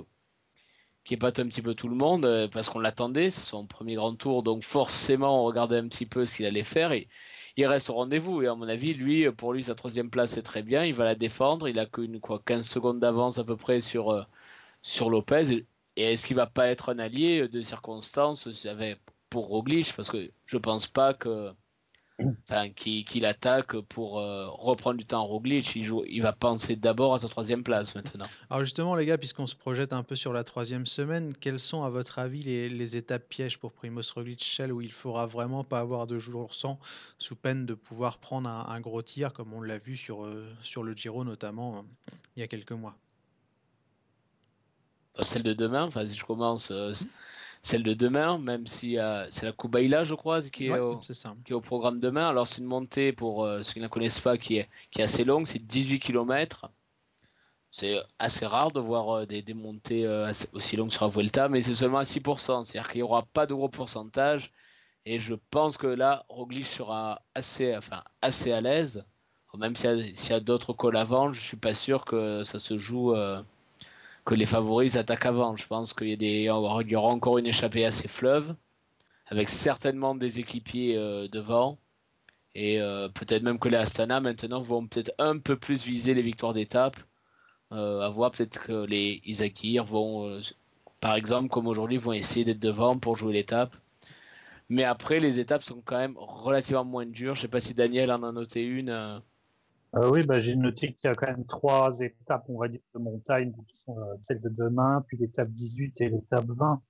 qui 1.03 1.15
épate 1.15 1.39
un 1.39 1.47
petit 1.47 1.61
peu 1.61 1.75
tout 1.75 1.89
le 1.89 1.95
monde 1.95 2.25
euh, 2.25 2.47
parce 2.47 2.69
qu'on 2.69 2.79
l'attendait, 2.79 3.29
c'est 3.29 3.41
son 3.41 3.67
premier 3.67 3.95
grand 3.95 4.15
tour, 4.15 4.43
donc 4.43 4.63
forcément 4.63 5.41
on 5.41 5.45
regardait 5.45 5.77
un 5.77 5.87
petit 5.87 6.05
peu 6.05 6.25
ce 6.25 6.37
qu'il 6.37 6.45
allait 6.45 6.63
faire 6.63 6.91
et 6.91 7.09
il 7.57 7.65
reste 7.67 7.89
au 7.89 7.93
rendez-vous. 7.93 8.41
Et 8.41 8.47
à 8.47 8.55
mon 8.55 8.67
avis, 8.67 8.93
lui, 8.93 9.29
pour 9.31 9.53
lui, 9.53 9.63
sa 9.63 9.75
troisième 9.75 10.09
place 10.09 10.31
c'est 10.31 10.41
très 10.43 10.63
bien, 10.63 10.85
il 10.85 10.93
va 10.95 11.05
la 11.05 11.15
défendre, 11.15 11.67
il 11.67 11.79
a 11.79 11.85
qu'une 11.85 12.19
quoi 12.19 12.41
15 12.45 12.67
secondes 12.67 12.99
d'avance 12.99 13.39
à 13.39 13.43
peu 13.43 13.57
près 13.57 13.81
sur, 13.81 14.11
euh, 14.11 14.23
sur 14.81 15.09
Lopez. 15.09 15.65
Et 15.95 16.13
est-ce 16.13 16.25
qu'il 16.25 16.35
va 16.35 16.47
pas 16.47 16.67
être 16.67 16.89
un 16.89 16.99
allié 16.99 17.47
de 17.47 17.61
circonstance 17.61 18.47
pour 19.29 19.47
Roglic 19.47 19.93
Parce 19.95 20.09
que 20.09 20.31
je 20.45 20.57
pense 20.57 20.87
pas 20.87 21.13
que 21.13 21.51
enfin, 22.19 22.69
qui, 22.69 23.05
qui 23.05 23.19
l'attaque 23.19 23.79
pour 23.81 24.19
euh, 24.19 24.47
reprendre 24.49 24.97
du 24.97 25.05
temps 25.05 25.19
à 25.19 25.23
Roglic. 25.23 25.75
Il, 25.75 25.83
joue, 25.83 26.03
il 26.07 26.21
va 26.21 26.31
penser 26.33 26.75
d'abord 26.75 27.13
à 27.13 27.19
sa 27.19 27.27
troisième 27.27 27.63
place 27.63 27.95
maintenant. 27.95 28.27
Alors 28.49 28.63
justement, 28.63 28.95
les 28.95 29.05
gars, 29.05 29.17
puisqu'on 29.17 29.47
se 29.47 29.55
projette 29.55 29.93
un 29.93 30.03
peu 30.03 30.15
sur 30.15 30.33
la 30.33 30.43
troisième 30.43 30.85
semaine, 30.85 31.33
quelles 31.35 31.59
sont 31.59 31.83
à 31.83 31.89
votre 31.89 32.19
avis 32.19 32.39
les, 32.43 32.69
les 32.69 32.95
étapes 32.95 33.27
pièges 33.27 33.57
pour 33.59 33.71
Primoz 33.71 34.11
Roglic, 34.11 34.43
Shell, 34.43 34.71
où 34.71 34.81
il 34.81 34.91
faudra 34.91 35.25
vraiment 35.27 35.63
pas 35.63 35.79
avoir 35.79 36.07
de 36.07 36.19
jours 36.19 36.53
sans, 36.53 36.79
sous 37.17 37.35
peine 37.35 37.65
de 37.65 37.73
pouvoir 37.73 38.19
prendre 38.19 38.49
un, 38.49 38.67
un 38.69 38.79
gros 38.79 39.01
tir, 39.01 39.33
comme 39.33 39.53
on 39.53 39.61
l'a 39.61 39.79
vu 39.79 39.97
sur, 39.97 40.25
euh, 40.25 40.47
sur 40.61 40.83
le 40.83 40.93
Giro 40.93 41.23
notamment 41.23 41.77
euh, 41.77 42.11
il 42.35 42.41
y 42.41 42.43
a 42.43 42.47
quelques 42.47 42.71
mois? 42.71 42.95
Celle 45.21 45.43
de 45.43 45.53
demain, 45.53 45.83
enfin 45.83 46.05
si 46.05 46.15
je 46.15 46.25
commence... 46.25 46.71
Celle 47.65 47.83
de 47.83 47.93
demain, 47.93 48.37
même 48.39 48.67
si 48.67 48.99
euh, 48.99 49.25
c'est 49.31 49.45
la 49.45 49.53
Kubaila, 49.53 50.03
je 50.03 50.13
crois, 50.15 50.41
qui 50.41 50.67
est, 50.67 50.71
Ouais, 50.71 50.79
au, 50.79 51.01
ça. 51.01 51.33
qui 51.45 51.53
est 51.53 51.55
au 51.55 51.61
programme 51.61 51.99
demain. 52.01 52.27
Alors, 52.27 52.47
c'est 52.47 52.59
une 52.59 52.67
montée, 52.67 53.13
pour 53.13 53.45
euh, 53.45 53.63
ceux 53.63 53.73
qui 53.73 53.79
ne 53.79 53.85
la 53.85 53.89
connaissent 53.89 54.19
pas, 54.19 54.37
qui 54.37 54.57
est, 54.57 54.69
qui 54.91 54.99
est 54.99 55.05
assez 55.05 55.23
longue, 55.23 55.47
c'est 55.47 55.65
18 55.65 55.99
km. 55.99 56.69
C'est 57.71 57.99
assez 58.19 58.45
rare 58.45 58.71
de 58.71 58.79
voir 58.81 59.09
euh, 59.21 59.25
des, 59.25 59.41
des 59.41 59.53
montées 59.53 60.05
aussi 60.51 60.75
longues 60.75 60.91
sur 60.91 61.05
la 61.05 61.11
Vuelta, 61.11 61.47
mais 61.49 61.61
c'est 61.61 61.73
seulement 61.73 61.99
à 61.99 62.03
6%. 62.03 62.65
C'est-à-dire 62.65 62.91
qu'il 62.91 62.99
n'y 62.99 63.03
aura 63.03 63.23
pas 63.33 63.45
de 63.47 63.53
gros 63.53 63.69
pourcentage. 63.69 64.51
Et 65.05 65.19
je 65.19 65.33
pense 65.49 65.77
que 65.77 65.87
là, 65.87 66.25
Roglic 66.29 66.65
sera 66.65 67.21
assez, 67.33 67.75
enfin, 67.75 68.03
assez 68.21 68.51
à 68.51 68.61
l'aise. 68.61 69.05
Même 69.57 69.75
s'il 69.75 69.89
y 69.89 69.93
a, 70.11 70.15
s'il 70.15 70.31
y 70.31 70.35
a 70.35 70.39
d'autres 70.39 70.73
cols 70.73 70.97
avant, 70.97 71.31
je 71.31 71.39
suis 71.39 71.57
pas 71.57 71.73
sûr 71.73 72.05
que 72.05 72.43
ça 72.43 72.59
se 72.59 72.77
joue, 72.77 73.13
euh, 73.13 73.41
que 74.25 74.35
les 74.35 74.45
favoris 74.45 74.95
attaquent 74.95 75.25
avant. 75.25 75.55
Je 75.55 75.67
pense 75.67 75.93
qu'il 75.93 76.21
y, 76.21 76.49
aura 76.49 76.83
encore 77.09 77.37
une 77.37 77.47
échappée 77.47 77.85
assez 77.85 78.07
fleuve, 78.07 78.55
avec 79.27 79.49
certainement 79.49 80.15
des 80.15 80.39
équipiers 80.39 80.95
euh, 80.97 81.27
devant. 81.27 81.77
Et 82.55 82.79
euh, 82.79 83.09
peut-être 83.09 83.43
même 83.43 83.59
que 83.59 83.69
les 83.69 83.77
Astana 83.77 84.19
maintenant 84.19 84.61
vont 84.61 84.85
peut-être 84.87 85.11
un 85.17 85.39
peu 85.39 85.57
plus 85.57 85.83
viser 85.83 86.13
les 86.13 86.21
victoires 86.21 86.53
d'étape. 86.53 86.97
Euh, 87.71 88.01
à 88.01 88.09
voir 88.09 88.31
peut-être 88.31 88.61
que 88.61 88.85
les 88.85 89.21
Isakir 89.25 89.83
vont, 89.83 90.27
euh, 90.27 90.41
par 90.99 91.15
exemple, 91.15 91.49
comme 91.49 91.67
aujourd'hui, 91.67 91.97
vont 91.97 92.13
essayer 92.13 92.45
d'être 92.45 92.59
devant 92.59 92.99
pour 92.99 93.15
jouer 93.17 93.33
l'étape. 93.33 93.75
Mais 94.69 94.83
après, 94.83 95.19
les 95.19 95.39
étapes 95.39 95.63
sont 95.63 95.81
quand 95.83 95.97
même 95.97 96.15
relativement 96.17 96.85
moins 96.85 97.05
dures. 97.05 97.35
Je 97.35 97.41
sais 97.41 97.47
pas 97.47 97.59
si 97.59 97.73
Daniel 97.73 98.11
en 98.11 98.23
a 98.23 98.31
noté 98.31 98.61
une. 98.63 99.21
Euh. 99.95 100.09
Oui, 100.11 100.25
bah, 100.25 100.39
j'ai 100.39 100.55
noté 100.55 100.93
qu'il 100.93 101.09
y 101.09 101.11
a 101.11 101.15
quand 101.15 101.27
même 101.27 101.45
trois 101.45 101.99
étapes, 101.99 102.45
on 102.49 102.59
va 102.59 102.67
dire, 102.67 102.81
de 102.95 102.99
montagne, 102.99 103.53
qui 103.67 103.77
sont 103.77 103.97
euh, 103.99 104.15
celle 104.21 104.41
de 104.41 104.49
demain, 104.49 105.03
puis 105.07 105.17
l'étape 105.17 105.49
18 105.49 106.01
et 106.01 106.09
l'étape 106.09 106.45
20. 106.47 106.81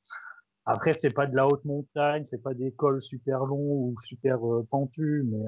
Après, 0.65 0.93
c'est 0.93 1.13
pas 1.13 1.27
de 1.27 1.35
la 1.35 1.47
haute 1.47 1.65
montagne, 1.65 2.23
c'est 2.25 2.41
pas 2.41 2.53
des 2.53 2.71
cols 2.71 3.01
super 3.01 3.45
longs 3.45 3.89
ou 3.89 3.95
super 4.01 4.45
euh, 4.47 4.65
pentus, 4.69 5.23
mais 5.25 5.43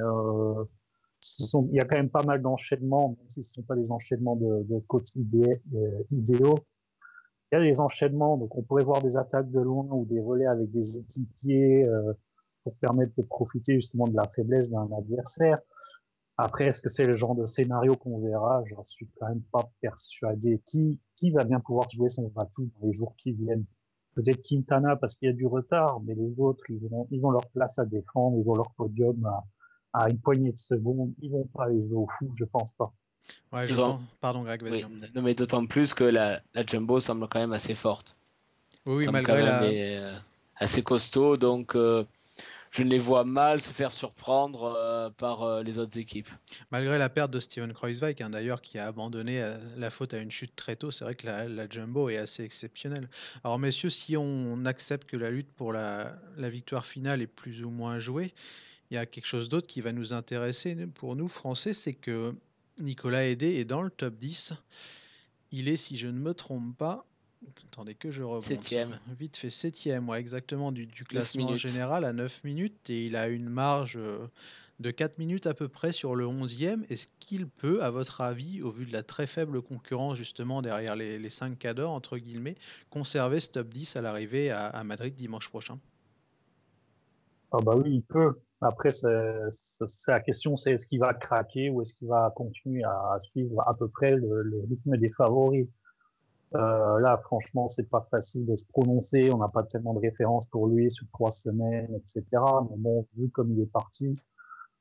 il 1.71 1.75
y 1.75 1.79
a 1.79 1.85
quand 1.85 1.95
même 1.95 2.09
pas 2.09 2.23
mal 2.23 2.41
d'enchaînements, 2.41 3.09
même 3.09 3.29
si 3.29 3.43
ce 3.43 3.51
ne 3.51 3.53
sont 3.55 3.63
pas 3.63 3.75
des 3.75 3.91
enchaînements 3.91 4.35
de, 4.35 4.63
de 4.63 4.79
côtes 4.87 5.15
idé- 5.15 5.61
idéaux. 6.11 6.59
Il 7.51 7.59
y 7.59 7.61
a 7.61 7.63
des 7.63 7.79
enchaînements, 7.79 8.37
donc 8.37 8.55
on 8.57 8.63
pourrait 8.63 8.83
voir 8.83 9.01
des 9.01 9.17
attaques 9.17 9.51
de 9.51 9.59
loin 9.61 9.87
ou 9.91 10.05
des 10.05 10.19
relais 10.19 10.45
avec 10.45 10.69
des 10.71 10.97
équipiers 10.99 11.87
pour 12.63 12.75
permettre 12.77 13.13
de 13.17 13.23
profiter 13.23 13.73
justement 13.75 14.07
de 14.07 14.15
la 14.15 14.27
faiblesse 14.27 14.71
d'un 14.71 14.89
adversaire. 14.97 15.59
Après, 16.37 16.65
est-ce 16.65 16.81
que 16.81 16.89
c'est 16.89 17.05
le 17.05 17.15
genre 17.15 17.35
de 17.35 17.45
scénario 17.47 17.95
qu'on 17.95 18.19
verra? 18.19 18.63
J'en 18.65 18.83
suis 18.83 19.07
quand 19.19 19.29
même 19.29 19.41
pas 19.51 19.69
persuadé. 19.81 20.61
Qui, 20.65 20.99
qui 21.15 21.31
va 21.31 21.43
bien 21.45 21.59
pouvoir 21.59 21.89
jouer 21.89 22.09
son 22.09 22.31
atout 22.37 22.69
dans 22.79 22.87
les 22.87 22.93
jours 22.93 23.15
qui 23.17 23.31
viennent? 23.31 23.65
Peut-être 24.15 24.41
Quintana 24.43 24.95
parce 24.95 25.15
qu'il 25.15 25.27
y 25.27 25.31
a 25.31 25.35
du 25.35 25.45
retard, 25.45 25.99
mais 26.01 26.15
les 26.15 26.39
autres, 26.39 26.63
ils 26.69 26.79
ont, 26.91 27.07
ils 27.11 27.23
ont 27.25 27.31
leur 27.31 27.47
place 27.49 27.77
à 27.79 27.85
défendre, 27.85 28.37
ils 28.39 28.49
ont 28.49 28.55
leur 28.55 28.71
podium 28.71 29.25
à, 29.25 29.43
à 29.93 30.09
une 30.09 30.19
poignée 30.19 30.51
de 30.51 30.57
secondes. 30.57 31.13
Ils 31.21 31.31
vont 31.31 31.47
pas 31.53 31.65
aller 31.65 31.81
jouer 31.81 31.97
au 31.97 32.07
foot, 32.07 32.29
je 32.33 32.45
pense 32.45 32.73
pas. 32.73 32.93
Ouais, 33.51 33.67
je 33.67 33.75
Pardon, 34.21 34.43
Greg, 34.43 34.61
vas-y. 34.63 34.83
Oui, 34.83 35.09
non, 35.13 35.21
mais 35.21 35.35
d'autant 35.35 35.65
plus 35.65 35.93
que 35.93 36.03
la, 36.03 36.41
la 36.53 36.65
Jumbo 36.65 36.99
semble 36.99 37.27
quand 37.27 37.39
même 37.39 37.53
assez 37.53 37.75
forte. 37.75 38.17
Oui, 38.85 38.95
oui, 38.97 39.05
malgré 39.11 39.23
quand 39.23 39.35
même 39.37 39.45
la, 39.45 39.69
des- 39.71 39.95
euh, 39.95 40.15
assez 40.57 40.83
costaud, 40.83 41.37
donc 41.37 41.75
euh, 41.75 42.05
je 42.75 42.83
les 42.83 42.99
vois 42.99 43.23
mal 43.23 43.61
se 43.61 43.71
faire 43.71 43.93
surprendre 43.93 44.75
euh, 44.77 45.09
par 45.09 45.43
euh, 45.43 45.63
les 45.63 45.79
autres 45.79 45.97
équipes. 45.97 46.29
Malgré 46.71 46.97
la 46.97 47.07
perte 47.07 47.31
de 47.31 47.39
Steven 47.39 47.71
Kreuzweig, 47.73 48.21
hein, 48.21 48.29
d'ailleurs, 48.29 48.61
qui 48.61 48.77
a 48.77 48.87
abandonné 48.87 49.41
euh, 49.41 49.57
la 49.77 49.89
faute 49.89 50.13
à 50.13 50.17
une 50.17 50.29
chute 50.29 50.53
très 50.57 50.75
tôt, 50.75 50.91
c'est 50.91 51.05
vrai 51.05 51.15
que 51.15 51.25
la, 51.25 51.69
jumbo 51.69 52.09
est 52.09 52.17
assez 52.17 52.43
exceptionnelle. 52.43 53.09
Alors, 53.45 53.59
messieurs, 53.59 53.89
si 53.89 54.17
on 54.17 54.65
accepte 54.65 55.09
que 55.09 55.15
la 55.15 55.31
lutte 55.31 55.51
pour 55.53 55.71
la, 55.71 56.17
la 56.35 56.49
victoire 56.49 56.85
finale 56.85 57.21
est 57.21 57.27
plus 57.27 57.63
ou 57.63 57.69
moins 57.69 57.99
jouée, 57.99 58.33
il 58.91 58.95
y 58.95 58.97
a 58.97 59.05
quelque 59.05 59.27
chose 59.27 59.47
d'autre 59.47 59.67
qui 59.67 59.79
va 59.79 59.93
nous 59.93 60.11
intéresser 60.11 60.75
pour 60.95 61.15
nous, 61.15 61.29
Français, 61.29 61.73
c'est 61.73 61.93
que 61.93 62.35
Nicolas 62.79 63.25
Hédé 63.25 63.55
est 63.55 63.65
dans 63.65 63.83
le 63.83 63.89
top 63.89 64.15
10. 64.15 64.53
Il 65.53 65.69
est, 65.69 65.77
si 65.77 65.97
je 65.97 66.07
ne 66.07 66.19
me 66.19 66.33
trompe 66.33 66.75
pas, 66.77 67.05
attendez 67.71 67.95
que 67.95 68.11
je 68.11 68.23
remonte. 68.23 68.43
Septième. 68.43 68.99
Vite 69.19 69.37
fait 69.37 69.49
septième, 69.49 70.07
ouais, 70.09 70.19
exactement, 70.19 70.71
du, 70.71 70.85
du 70.85 71.03
classement 71.03 71.55
général 71.55 72.05
à 72.05 72.13
9 72.13 72.43
minutes. 72.43 72.89
Et 72.89 73.05
il 73.05 73.15
a 73.15 73.27
une 73.27 73.49
marge 73.49 73.97
euh, 73.97 74.27
de 74.79 74.91
4 74.91 75.17
minutes 75.17 75.47
à 75.47 75.53
peu 75.53 75.67
près 75.67 75.91
sur 75.91 76.15
le 76.15 76.25
11e. 76.25 76.85
Est-ce 76.89 77.07
qu'il 77.19 77.47
peut, 77.47 77.83
à 77.83 77.91
votre 77.91 78.21
avis, 78.21 78.61
au 78.61 78.71
vu 78.71 78.85
de 78.85 78.93
la 78.93 79.03
très 79.03 79.27
faible 79.27 79.61
concurrence 79.61 80.17
justement 80.17 80.61
derrière 80.61 80.95
les, 80.95 81.19
les 81.19 81.29
5 81.29 81.57
cadors, 81.57 81.91
entre 81.91 82.17
guillemets, 82.17 82.55
conserver 82.89 83.39
ce 83.39 83.49
top 83.49 83.69
10 83.69 83.95
à 83.95 84.01
l'arrivée 84.01 84.51
à, 84.51 84.67
à 84.67 84.83
Madrid 84.83 85.13
dimanche 85.15 85.49
prochain? 85.49 85.79
Ah 87.51 87.57
bah 87.63 87.75
oui, 87.75 87.95
il 87.95 88.03
peut. 88.03 88.35
Après, 88.61 88.89
la 90.07 90.19
question, 90.21 90.57
c'est 90.57 90.73
est-ce 90.73 90.87
qu'il 90.87 90.99
va 90.99 91.13
craquer 91.13 91.69
ou 91.69 91.81
est-ce 91.81 91.93
qu'il 91.93 92.07
va 92.07 92.33
continuer 92.35 92.83
à 92.83 93.17
suivre 93.19 93.61
à 93.67 93.75
peu 93.75 93.87
près 93.87 94.15
le, 94.15 94.41
le 94.43 94.61
rythme 94.67 94.97
des 94.97 95.09
favoris? 95.09 95.67
Euh, 96.55 96.99
là, 96.99 97.17
franchement, 97.23 97.67
c'est 97.67 97.89
pas 97.89 98.07
facile 98.09 98.45
de 98.45 98.55
se 98.55 98.65
prononcer. 98.67 99.31
On 99.31 99.37
n'a 99.37 99.49
pas 99.49 99.63
tellement 99.63 99.93
de 99.93 99.99
références 99.99 100.45
pour 100.47 100.67
lui 100.67 100.89
sur 100.89 101.05
trois 101.11 101.31
semaines, 101.31 101.93
etc. 101.95 102.23
Mais 102.69 102.77
bon, 102.77 103.05
vu 103.17 103.29
comme 103.29 103.51
il 103.51 103.61
est 103.61 103.71
parti, 103.71 104.15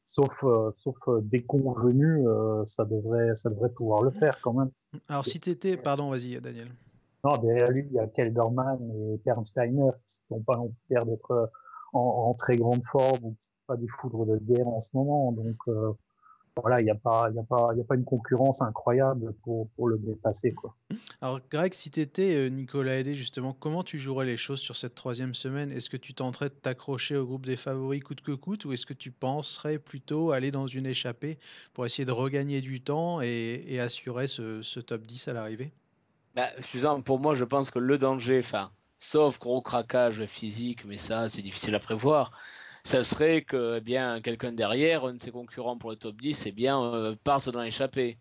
sauf 0.05 0.45
euh, 0.45 0.71
sauf 0.75 0.97
euh, 1.09 1.21
déconvenu, 1.23 2.27
euh, 2.29 2.65
ça 2.67 2.85
devrait 2.85 3.35
ça 3.35 3.51
devrait 3.51 3.71
pouvoir 3.71 4.03
le 4.03 4.11
faire 4.11 4.41
quand 4.41 4.53
même. 4.53 4.71
Alors, 5.09 5.27
si 5.27 5.41
t'étais. 5.41 5.77
Pardon, 5.77 6.11
vas-y, 6.11 6.41
Daniel. 6.41 6.69
Non, 7.25 7.37
derrière 7.39 7.71
lui, 7.71 7.87
il 7.91 7.95
y 7.95 7.99
a 7.99 8.07
Kelderman 8.07 8.79
et 8.83 9.21
Bernsteiner 9.25 9.91
qui 10.07 10.21
n'ont 10.31 10.43
pas 10.43 10.57
non 10.57 10.69
plus 10.69 10.95
l'air 10.95 11.07
d'être 11.07 11.51
en, 11.93 12.01
en 12.01 12.35
très 12.35 12.57
grande 12.57 12.85
forme 12.85 13.25
ou 13.25 13.37
qui 13.41 13.51
pas 13.67 13.77
des 13.77 13.89
foudres 13.89 14.27
de 14.27 14.37
guerre 14.37 14.69
en 14.69 14.81
ce 14.81 14.95
moment. 14.95 15.33
Donc 15.33 15.57
voilà, 16.61 16.81
il 16.81 16.85
n'y 16.85 16.91
a 16.91 16.95
pas, 16.95 17.29
il 17.31 17.37
y 17.37 17.41
a 17.41 17.43
pas, 17.43 17.71
il 17.73 17.79
y 17.79 17.81
a 17.81 17.85
pas 17.85 17.95
une 17.97 18.05
concurrence 18.05 18.63
incroyable 18.63 19.35
pour, 19.43 19.69
pour 19.71 19.89
le 19.89 19.99
dépasser 19.99 20.53
quoi. 20.53 20.75
Alors, 21.21 21.41
Greg, 21.51 21.75
si 21.75 21.91
tu 21.91 22.01
étais 22.01 22.49
Nicolas 22.51 22.99
Hédé, 22.99 23.15
justement, 23.15 23.53
comment 23.53 23.83
tu 23.83 23.99
jouerais 23.99 24.27
les 24.27 24.37
choses 24.37 24.61
sur 24.61 24.77
cette 24.77 24.95
troisième 24.95 25.35
semaine? 25.35 25.73
Est-ce 25.73 25.91
que 25.91 25.97
tu 25.97 26.15
tenterais 26.15 26.51
de 26.51 26.55
t'accrocher 26.55 27.17
au 27.17 27.27
groupe 27.27 27.47
des 27.47 27.57
favoris 27.57 28.03
coûte 28.03 28.21
que 28.21 28.33
coûte 28.33 28.65
ou 28.65 28.73
est-ce 28.73 28.87
que 28.87 28.95
tu 28.95 29.11
penserais 29.11 29.79
plutôt 29.79 30.33
aller 30.33 30.51
dans 30.51 30.67
une 30.67 30.87
échappée 30.87 31.39
pour 31.73 31.87
essayer 31.87 32.05
de 32.05 32.13
regagner 32.13 32.61
du 32.61 32.81
temps 32.81 33.21
et, 33.23 33.65
et 33.67 33.81
assurer 33.81 34.27
ce, 34.27 34.63
ce 34.63 34.81
top 34.81 35.03
10 35.03 35.29
à 35.29 35.33
l'arrivée? 35.33 35.73
Bah, 36.35 36.51
Suzanne, 36.61 37.03
pour 37.03 37.19
moi, 37.19 37.35
je 37.35 37.45
pense 37.45 37.71
que 37.71 37.79
le 37.79 37.97
danger, 37.97 38.41
enfin, 38.41 38.71
sauf 38.99 39.39
gros 39.39 39.63
craquage 39.63 40.25
physique, 40.27 40.85
mais 40.85 40.97
ça, 40.97 41.29
c'est 41.29 41.43
difficile 41.43 41.75
à 41.75 41.81
prévoir. 41.81 42.33
Ça 42.85 43.03
serait 43.03 43.43
que 43.43 43.79
eh 43.79 43.81
bien 43.81 44.21
quelqu'un 44.21 44.53
derrière, 44.53 45.05
un 45.05 45.15
de 45.15 45.23
ses 45.23 45.31
concurrents 45.31 45.79
pour 45.79 45.91
le 45.91 45.97
top 45.97 46.17
10, 46.21 46.47
eh 46.47 46.53
bien, 46.53 46.83
euh, 46.83 47.17
parte 47.25 47.49
dans 47.49 47.63
l'échappée. 47.63 48.19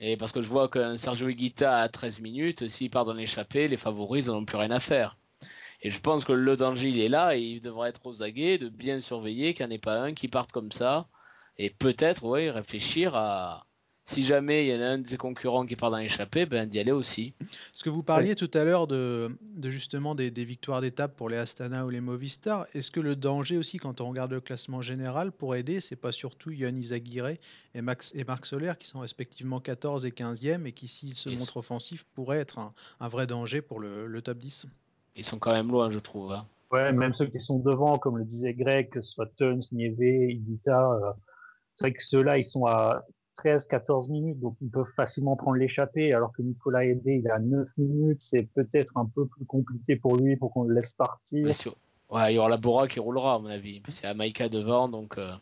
Et 0.00 0.16
parce 0.16 0.32
que 0.32 0.42
je 0.42 0.48
vois 0.48 0.68
qu'un 0.68 0.96
Sergio 0.96 1.28
Higuita 1.28 1.78
à 1.78 1.88
13 1.88 2.20
minutes, 2.20 2.68
s'il 2.68 2.90
part 2.90 3.04
dans 3.04 3.14
l'échappée, 3.14 3.68
les 3.68 3.76
favoris 3.76 4.26
n'ont 4.26 4.44
plus 4.44 4.56
rien 4.58 4.70
à 4.72 4.80
faire. 4.80 5.16
Et 5.82 5.90
je 5.90 6.00
pense 6.00 6.24
que 6.24 6.32
le 6.32 6.56
danger, 6.56 6.88
il 6.88 7.00
est 7.00 7.08
là 7.08 7.36
et 7.36 7.40
il 7.40 7.60
devrait 7.60 7.90
être 7.90 8.06
aux 8.06 8.22
aguets 8.22 8.58
de 8.58 8.68
bien 8.68 9.00
surveiller 9.00 9.54
qu'il 9.54 9.66
n'y 9.66 9.72
en 9.72 9.76
ait 9.76 9.78
pas 9.78 10.00
un 10.00 10.14
qui 10.14 10.28
parte 10.28 10.52
comme 10.52 10.72
ça. 10.72 11.08
Et 11.58 11.70
peut-être, 11.70 12.24
oui, 12.24 12.50
réfléchir 12.50 13.14
à, 13.16 13.66
si 14.04 14.24
jamais 14.24 14.66
il 14.66 14.74
y 14.74 14.76
en 14.76 14.80
a 14.80 14.86
un 14.86 14.98
de 14.98 15.06
ses 15.06 15.16
concurrents 15.16 15.64
qui 15.64 15.76
part 15.76 15.90
dans 15.90 15.98
l'échappée, 15.98 16.44
ben, 16.44 16.68
d'y 16.68 16.80
aller 16.80 16.90
aussi. 16.90 17.34
Est-ce 17.40 17.84
que 17.84 17.90
vous 17.90 18.02
parliez 18.02 18.34
tout 18.34 18.50
à 18.54 18.64
l'heure 18.64 18.88
de, 18.88 19.36
de, 19.40 19.70
justement 19.70 20.14
des, 20.14 20.30
des 20.30 20.44
victoires 20.44 20.80
d'étape 20.80 21.16
pour 21.16 21.28
les 21.28 21.36
Astana 21.36 21.86
ou 21.86 21.90
les 21.90 22.00
Movistar. 22.00 22.66
Est-ce 22.74 22.90
que 22.90 22.98
le 22.98 23.14
danger 23.14 23.56
aussi, 23.56 23.78
quand 23.78 24.00
on 24.00 24.08
regarde 24.08 24.32
le 24.32 24.40
classement 24.40 24.82
général, 24.82 25.30
pour 25.30 25.54
aider, 25.54 25.80
c'est 25.80 25.96
pas 25.96 26.10
surtout 26.10 26.50
Yann 26.50 26.76
Izaguirre 26.76 27.36
et, 27.74 27.80
Max, 27.80 28.12
et 28.14 28.24
Marc 28.24 28.46
Soler 28.46 28.72
qui 28.78 28.88
sont 28.88 29.00
respectivement 29.00 29.60
14 29.60 30.04
et 30.04 30.10
15e 30.10 30.66
et 30.66 30.72
qui, 30.72 30.88
s'ils 30.88 31.14
se 31.14 31.30
montrent 31.30 31.58
offensifs, 31.58 32.04
pourraient 32.14 32.38
être 32.38 32.58
un, 32.58 32.74
un, 32.98 33.08
vrai 33.08 33.28
danger 33.28 33.62
pour 33.62 33.78
le, 33.78 34.06
le, 34.06 34.22
top 34.22 34.38
10 34.38 34.66
Ils 35.14 35.24
sont 35.24 35.38
quand 35.38 35.52
même 35.52 35.68
loin, 35.68 35.90
je 35.90 36.00
trouve. 36.00 36.32
Hein. 36.32 36.46
Ouais, 36.72 36.92
même 36.92 37.12
ceux 37.12 37.26
qui 37.26 37.38
sont 37.38 37.58
devant, 37.58 37.98
comme 37.98 38.18
le 38.18 38.24
disait 38.24 38.54
Greg, 38.54 38.88
que 38.88 39.02
ce 39.02 39.12
soit 39.12 39.30
Tuns, 39.36 39.60
Nieve, 39.70 40.02
Iguita, 40.02 40.90
euh, 40.90 41.12
c'est 41.76 41.84
vrai 41.84 41.92
que 41.92 42.04
ceux-là, 42.04 42.38
ils 42.38 42.44
sont 42.44 42.64
à 42.64 43.04
13-14 43.38 44.10
minutes, 44.10 44.40
donc 44.40 44.56
ils 44.60 44.70
peuvent 44.70 44.92
facilement 44.94 45.36
prendre 45.36 45.56
l'échappée, 45.56 46.12
alors 46.12 46.32
que 46.32 46.42
Nicolas 46.42 46.84
Aidé, 46.84 47.20
il 47.24 47.30
a 47.30 47.38
9 47.38 47.68
minutes, 47.78 48.20
c'est 48.20 48.48
peut-être 48.54 48.96
un 48.96 49.06
peu 49.06 49.26
plus 49.26 49.44
compliqué 49.44 49.96
pour 49.96 50.16
lui, 50.16 50.36
pour 50.36 50.52
qu'on 50.52 50.64
le 50.64 50.74
laisse 50.74 50.94
partir. 50.94 51.46
Ouais, 52.10 52.32
il 52.32 52.36
y 52.36 52.38
aura 52.38 52.50
la 52.50 52.58
Bora 52.58 52.88
qui 52.88 53.00
roulera, 53.00 53.34
à 53.34 53.38
mon 53.38 53.48
avis. 53.48 53.82
C'est 53.88 54.06
Amaika 54.06 54.48
devant, 54.48 54.88
donc. 54.88 55.16
Euh... 55.16 55.32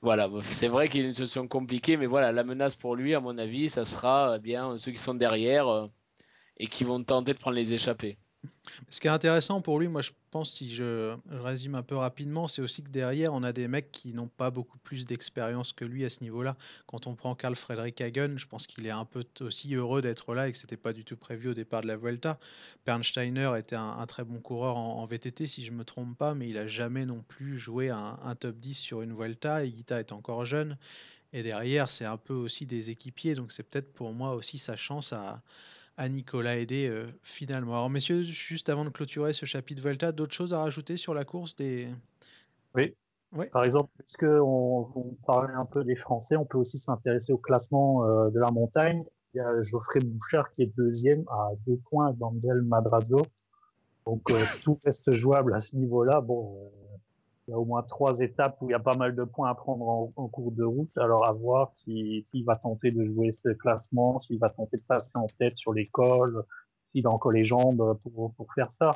Voilà, 0.00 0.28
c'est 0.42 0.66
vrai 0.66 0.88
qu'il 0.88 1.02
y 1.02 1.04
a 1.04 1.06
une 1.06 1.14
situation 1.14 1.46
compliquée, 1.46 1.96
mais 1.96 2.06
voilà, 2.06 2.32
la 2.32 2.42
menace 2.42 2.74
pour 2.74 2.96
lui, 2.96 3.14
à 3.14 3.20
mon 3.20 3.38
avis, 3.38 3.70
ça 3.70 3.84
sera 3.84 4.34
eh 4.36 4.40
bien 4.40 4.76
ceux 4.78 4.90
qui 4.90 4.98
sont 4.98 5.14
derrière 5.14 5.68
euh, 5.68 5.86
et 6.56 6.66
qui 6.66 6.82
vont 6.82 7.04
tenter 7.04 7.34
de 7.34 7.38
prendre 7.38 7.54
les 7.54 7.72
échappées. 7.72 8.18
Ce 8.88 9.00
qui 9.00 9.06
est 9.06 9.10
intéressant 9.10 9.60
pour 9.60 9.78
lui, 9.78 9.88
moi 9.88 10.02
je 10.02 10.10
pense, 10.30 10.52
si 10.52 10.74
je, 10.74 11.16
résume 11.30 11.74
un 11.74 11.82
peu 11.82 11.96
rapidement, 11.96 12.48
c'est 12.48 12.62
aussi 12.62 12.82
que 12.82 12.88
derrière, 12.88 13.32
on 13.32 13.42
a 13.42 13.52
des 13.52 13.68
mecs 13.68 13.92
qui 13.92 14.12
n'ont 14.12 14.28
pas 14.28 14.50
beaucoup 14.50 14.78
plus 14.78 15.04
d'expérience 15.04 15.72
que 15.72 15.84
lui 15.84 16.04
à 16.04 16.10
ce 16.10 16.22
niveau-là. 16.22 16.56
Quand 16.86 17.06
on 17.06 17.14
prend 17.14 17.34
Karl 17.34 17.54
Frederick 17.54 18.00
Hagen, 18.00 18.34
je 18.36 18.46
pense 18.46 18.66
qu'il 18.66 18.86
est 18.86 18.90
un 18.90 19.04
peu 19.04 19.24
aussi 19.40 19.74
heureux 19.74 20.02
d'être 20.02 20.34
là 20.34 20.48
et 20.48 20.52
que 20.52 20.58
c'était 20.58 20.76
pas 20.76 20.92
du 20.92 21.04
tout 21.04 21.16
prévu 21.16 21.50
au 21.50 21.54
départ 21.54 21.82
de 21.82 21.86
la 21.86 21.96
Vuelta. 21.96 22.38
Bernsteiner 22.86 23.52
était 23.58 23.76
un, 23.76 24.06
très 24.06 24.24
bon 24.24 24.40
coureur 24.40 24.76
en, 24.76 25.06
VTT, 25.06 25.46
si 25.46 25.64
je 25.64 25.70
me 25.70 25.84
trompe 25.84 26.16
pas, 26.16 26.34
mais 26.34 26.48
il 26.48 26.58
a 26.58 26.66
jamais 26.66 27.06
non 27.06 27.22
plus 27.22 27.58
joué 27.58 27.90
un, 27.90 28.34
top 28.38 28.56
10 28.56 28.74
sur 28.74 29.02
une 29.02 29.14
Vuelta. 29.14 29.66
Guita 29.66 30.00
est 30.00 30.12
encore 30.12 30.44
jeune. 30.44 30.76
Et 31.32 31.42
derrière, 31.42 31.88
c'est 31.88 32.04
un 32.04 32.18
peu 32.18 32.34
aussi 32.34 32.66
des 32.66 32.90
équipiers, 32.90 33.34
donc 33.34 33.52
c'est 33.52 33.62
peut-être 33.62 33.92
pour 33.94 34.12
moi 34.12 34.34
aussi 34.34 34.58
sa 34.58 34.76
chance 34.76 35.14
à 35.14 35.42
à 36.02 36.08
Nicolas 36.08 36.58
Aidé 36.58 36.88
euh, 36.88 37.06
finalement. 37.22 37.74
Alors 37.74 37.88
messieurs, 37.88 38.24
juste 38.24 38.68
avant 38.68 38.84
de 38.84 38.90
clôturer 38.90 39.32
ce 39.32 39.46
chapitre 39.46 39.80
Volta, 39.80 40.10
d'autres 40.10 40.34
choses 40.34 40.52
à 40.52 40.58
rajouter 40.58 40.96
sur 40.96 41.14
la 41.14 41.24
course 41.24 41.54
des... 41.54 41.88
Oui. 42.74 42.94
Ouais. 43.32 43.46
Par 43.46 43.64
exemple, 43.64 43.88
puisque 43.98 44.24
on, 44.24 44.90
on, 44.94 45.16
parlait 45.24 45.54
un 45.54 45.64
peu 45.64 45.84
des 45.84 45.94
Français, 45.94 46.36
on 46.36 46.44
peut 46.44 46.58
aussi 46.58 46.76
s'intéresser 46.76 47.32
au 47.32 47.38
classement 47.38 48.04
euh, 48.04 48.30
de 48.30 48.40
la 48.40 48.50
montagne. 48.50 49.04
Il 49.32 49.38
y 49.38 49.40
a 49.40 49.60
Geoffrey 49.62 50.00
Bouchard 50.00 50.50
qui 50.50 50.64
est 50.64 50.76
deuxième 50.76 51.24
à 51.30 51.50
deux 51.66 51.78
points 51.88 52.12
d'Angel 52.14 52.62
Madrazo. 52.62 53.22
Donc 54.04 54.28
euh, 54.30 54.42
tout 54.62 54.78
reste 54.84 55.12
jouable 55.12 55.54
à 55.54 55.60
ce 55.60 55.76
niveau-là. 55.76 56.20
Bon, 56.20 56.70
au 57.54 57.64
moins 57.64 57.82
trois 57.82 58.20
étapes 58.20 58.56
où 58.60 58.68
il 58.68 58.72
y 58.72 58.74
a 58.74 58.80
pas 58.80 58.96
mal 58.96 59.14
de 59.14 59.24
points 59.24 59.50
à 59.50 59.54
prendre 59.54 59.88
en, 59.88 60.12
en 60.16 60.28
cours 60.28 60.52
de 60.52 60.64
route. 60.64 60.96
Alors 60.98 61.26
à 61.26 61.32
voir 61.32 61.72
s'il 61.72 62.24
si, 62.24 62.42
va 62.42 62.56
tenter 62.56 62.90
de 62.90 63.04
jouer 63.04 63.32
ce 63.32 63.50
classement, 63.50 64.18
s'il 64.18 64.38
va 64.38 64.50
tenter 64.50 64.76
de 64.78 64.82
passer 64.82 65.16
en 65.16 65.26
tête 65.38 65.56
sur 65.56 65.72
l'école, 65.72 66.44
s'il 66.90 67.06
a 67.06 67.10
encore 67.10 67.32
les 67.32 67.44
jambes 67.44 67.98
pour, 68.02 68.34
pour 68.34 68.52
faire 68.54 68.70
ça. 68.70 68.90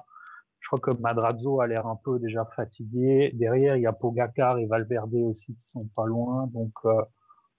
Je 0.61 0.69
crois 0.69 0.81
que 0.81 1.01
Madrazo 1.01 1.61
a 1.61 1.67
l'air 1.67 1.87
un 1.87 1.97
peu 1.97 2.19
déjà 2.19 2.45
fatigué. 2.45 3.31
Derrière, 3.35 3.77
il 3.77 3.83
y 3.83 3.87
a 3.87 3.93
Pogacar 3.93 4.59
et 4.59 4.67
Valverde 4.67 5.15
aussi 5.15 5.55
qui 5.55 5.69
sont 5.69 5.87
pas 5.95 6.07
loin. 6.07 6.49
Donc 6.49 6.73
euh, 6.87 7.03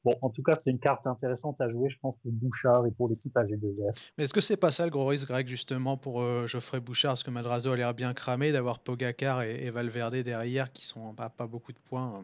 Bon, 0.08 0.14
en 0.22 0.30
tout 0.30 0.42
cas, 0.42 0.54
c'est 0.58 0.72
une 0.72 0.80
carte 0.80 1.06
intéressante 1.06 1.60
à 1.60 1.68
jouer, 1.68 1.90
je 1.90 2.00
pense, 2.00 2.16
pour 2.16 2.32
Bouchard 2.32 2.86
et 2.86 2.92
pour 2.92 3.10
l'équipe 3.10 3.36
AG2R. 3.36 3.94
Mais 4.18 4.24
est-ce 4.24 4.34
que 4.34 4.40
c'est 4.40 4.56
pas 4.56 4.72
ça 4.72 4.86
le 4.86 4.90
gros 4.90 5.06
risque, 5.06 5.28
Greg, 5.28 5.50
justement, 5.50 5.98
pour 5.98 6.22
euh, 6.22 6.48
Geoffrey 6.48 6.80
Bouchard? 6.80 7.12
Parce 7.12 7.24
que 7.24 7.30
Madrazo 7.30 7.74
a 7.74 7.76
l'air 7.76 7.94
bien 7.94 8.14
cramé 8.14 8.54
d'avoir 8.54 8.80
Pogacar 8.80 9.42
et, 9.42 9.66
et, 9.66 9.70
Valverde 9.70 10.16
derrière 10.16 10.72
qui 10.72 10.86
sont 10.86 11.12
bah, 11.12 11.30
pas 11.36 11.46
beaucoup 11.46 11.74
de 11.74 11.78
points. 11.90 12.24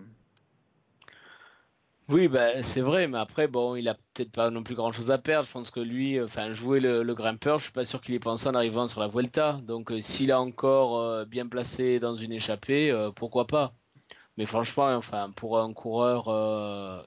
Oui, 2.08 2.30
bah, 2.30 2.63
c'est 2.63 2.79
vrai, 2.79 3.05
mais 3.07 3.18
après, 3.18 3.50
bon, 3.50 3.75
il 3.75 3.90
a 3.90 3.96
peut-être 3.96 4.31
pas 4.31 4.50
non 4.50 4.64
plus 4.64 4.75
grand-chose 4.75 5.12
à 5.12 5.18
perdre. 5.18 5.46
Je 5.46 5.51
pense 5.51 5.70
que 5.70 5.81
lui, 5.81 6.22
enfin, 6.22 6.53
jouer 6.53 6.79
le, 6.79 7.03
le, 7.03 7.16
grimpeur, 7.16 7.57
je 7.57 7.64
suis 7.64 7.74
pas 7.74 7.84
sûr 7.84 8.00
qu'il 8.00 8.16
ait 8.16 8.20
pensé 8.20 8.48
en 8.48 8.53
arrivant 8.53 8.88
sur 8.88 9.01
la 9.01 9.10
Vuelta. 9.10 9.60
Donc, 9.68 9.92
euh, 9.92 10.00
s'il 10.00 10.31
a 10.31 10.40
encore 10.40 11.01
euh, 11.01 11.25
bien 11.25 11.48
placé 11.48 12.00
dans 12.00 12.16
une 12.16 12.31
échappée, 12.31 12.92
euh, 12.92 13.12
pourquoi 13.12 13.46
pas? 13.46 13.74
Mais 14.38 14.46
franchement, 14.46 14.96
enfin, 14.96 15.31
pour 15.36 15.60
un 15.60 15.74
coureur 15.74 16.29
euh, 16.29 17.03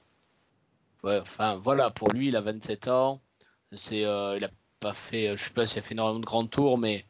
Enfin 1.07 1.55
voilà, 1.57 1.89
pour 1.89 2.09
lui, 2.11 2.29
il 2.29 2.35
a 2.35 2.41
27 2.41 2.87
ans. 2.87 3.21
C'est, 3.71 4.05
euh, 4.05 4.37
il 4.37 4.43
a 4.45 4.49
pas 4.79 4.93
fait, 4.93 5.35
je 5.37 5.43
sais 5.43 5.49
pas 5.51 5.65
s'il 5.65 5.79
a 5.79 5.81
fait 5.81 5.93
énormément 5.93 6.19
de 6.19 6.25
grands 6.25 6.47
tours, 6.47 6.77
mais 6.77 7.05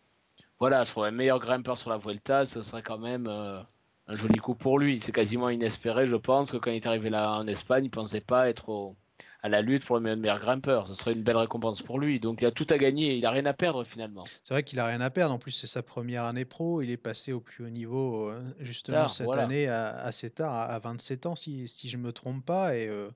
voilà, 0.60 0.84
je 0.84 0.92
trouve 0.92 1.06
un 1.06 1.12
meilleur 1.12 1.40
grimpeur 1.40 1.78
sur 1.78 1.90
la 1.90 1.98
Vuelta, 1.98 2.46
ce 2.46 2.62
serait 2.62 2.82
quand 2.84 2.98
même 2.98 3.28
euh, 3.28 3.62
un 4.08 4.16
joli 4.16 4.40
coup 4.40 4.56
pour 4.56 4.80
lui. 4.80 5.00
C'est 5.00 5.12
quasiment 5.12 5.50
inespéré, 5.50 6.08
je 6.08 6.16
pense, 6.16 6.52
que 6.52 6.58
quand 6.58 6.72
il 6.72 6.78
est 6.78 6.88
arrivé 6.88 7.10
là 7.10 7.34
en 7.34 7.48
Espagne, 7.48 7.86
il 7.86 7.92
pensait 7.92 8.22
pas 8.22 8.50
être 8.50 8.70
au, 8.70 8.96
à 9.44 9.50
la 9.50 9.62
lutte 9.62 9.86
pour 9.86 10.00
le 10.00 10.16
meilleur 10.16 10.40
grimpeur. 10.40 10.88
Ce 10.88 10.94
serait 10.94 11.14
une 11.14 11.24
belle 11.24 11.38
récompense 11.38 11.82
pour 11.82 12.00
lui. 12.00 12.20
Donc 12.20 12.42
il 12.42 12.46
a 12.46 12.52
tout 12.52 12.68
à 12.70 12.78
gagner, 12.78 13.16
il 13.16 13.26
a 13.26 13.32
rien 13.32 13.46
à 13.46 13.54
perdre 13.54 13.84
finalement. 13.84 14.26
C'est 14.44 14.54
vrai 14.54 14.64
qu'il 14.64 14.80
a 14.80 14.86
rien 14.86 15.02
à 15.02 15.10
perdre. 15.10 15.34
En 15.34 15.40
plus, 15.40 15.52
c'est 15.52 15.68
sa 15.68 15.84
première 15.84 16.24
année 16.24 16.46
pro. 16.46 16.82
Il 16.82 16.90
est 16.90 16.98
passé 16.98 17.34
au 17.34 17.40
plus 17.40 17.66
haut 17.66 17.70
niveau 17.70 18.30
euh, 18.30 18.42
justement 18.60 18.98
tard, 18.98 19.10
cette 19.10 19.26
voilà. 19.26 19.44
année 19.44 19.68
à, 19.68 19.90
assez 19.98 20.30
tard, 20.30 20.54
à 20.54 20.80
27 20.80 21.26
ans, 21.28 21.36
si, 21.36 21.68
si 21.68 21.90
je 21.90 21.98
me 21.98 22.12
trompe 22.12 22.46
pas. 22.46 22.76
Et 22.76 22.88
euh, 22.88 23.10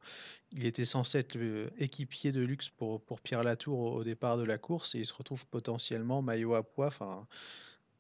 il 0.52 0.66
était 0.66 0.86
censé 0.86 1.20
être 1.20 1.38
équipier 1.78 2.32
de 2.32 2.42
luxe 2.42 2.70
pour, 2.70 3.02
pour 3.02 3.22
Pierre 3.22 3.44
Latour 3.44 3.80
au, 3.80 3.96
au, 3.98 4.04
départ 4.04 4.38
de 4.38 4.44
la 4.44 4.58
course 4.58 4.96
et 4.96 5.00
il 5.00 5.06
se 5.06 5.14
retrouve 5.14 5.46
potentiellement 5.48 6.22
maillot 6.22 6.56
à 6.56 6.64
poids. 6.64 6.88
Enfin 6.88 7.26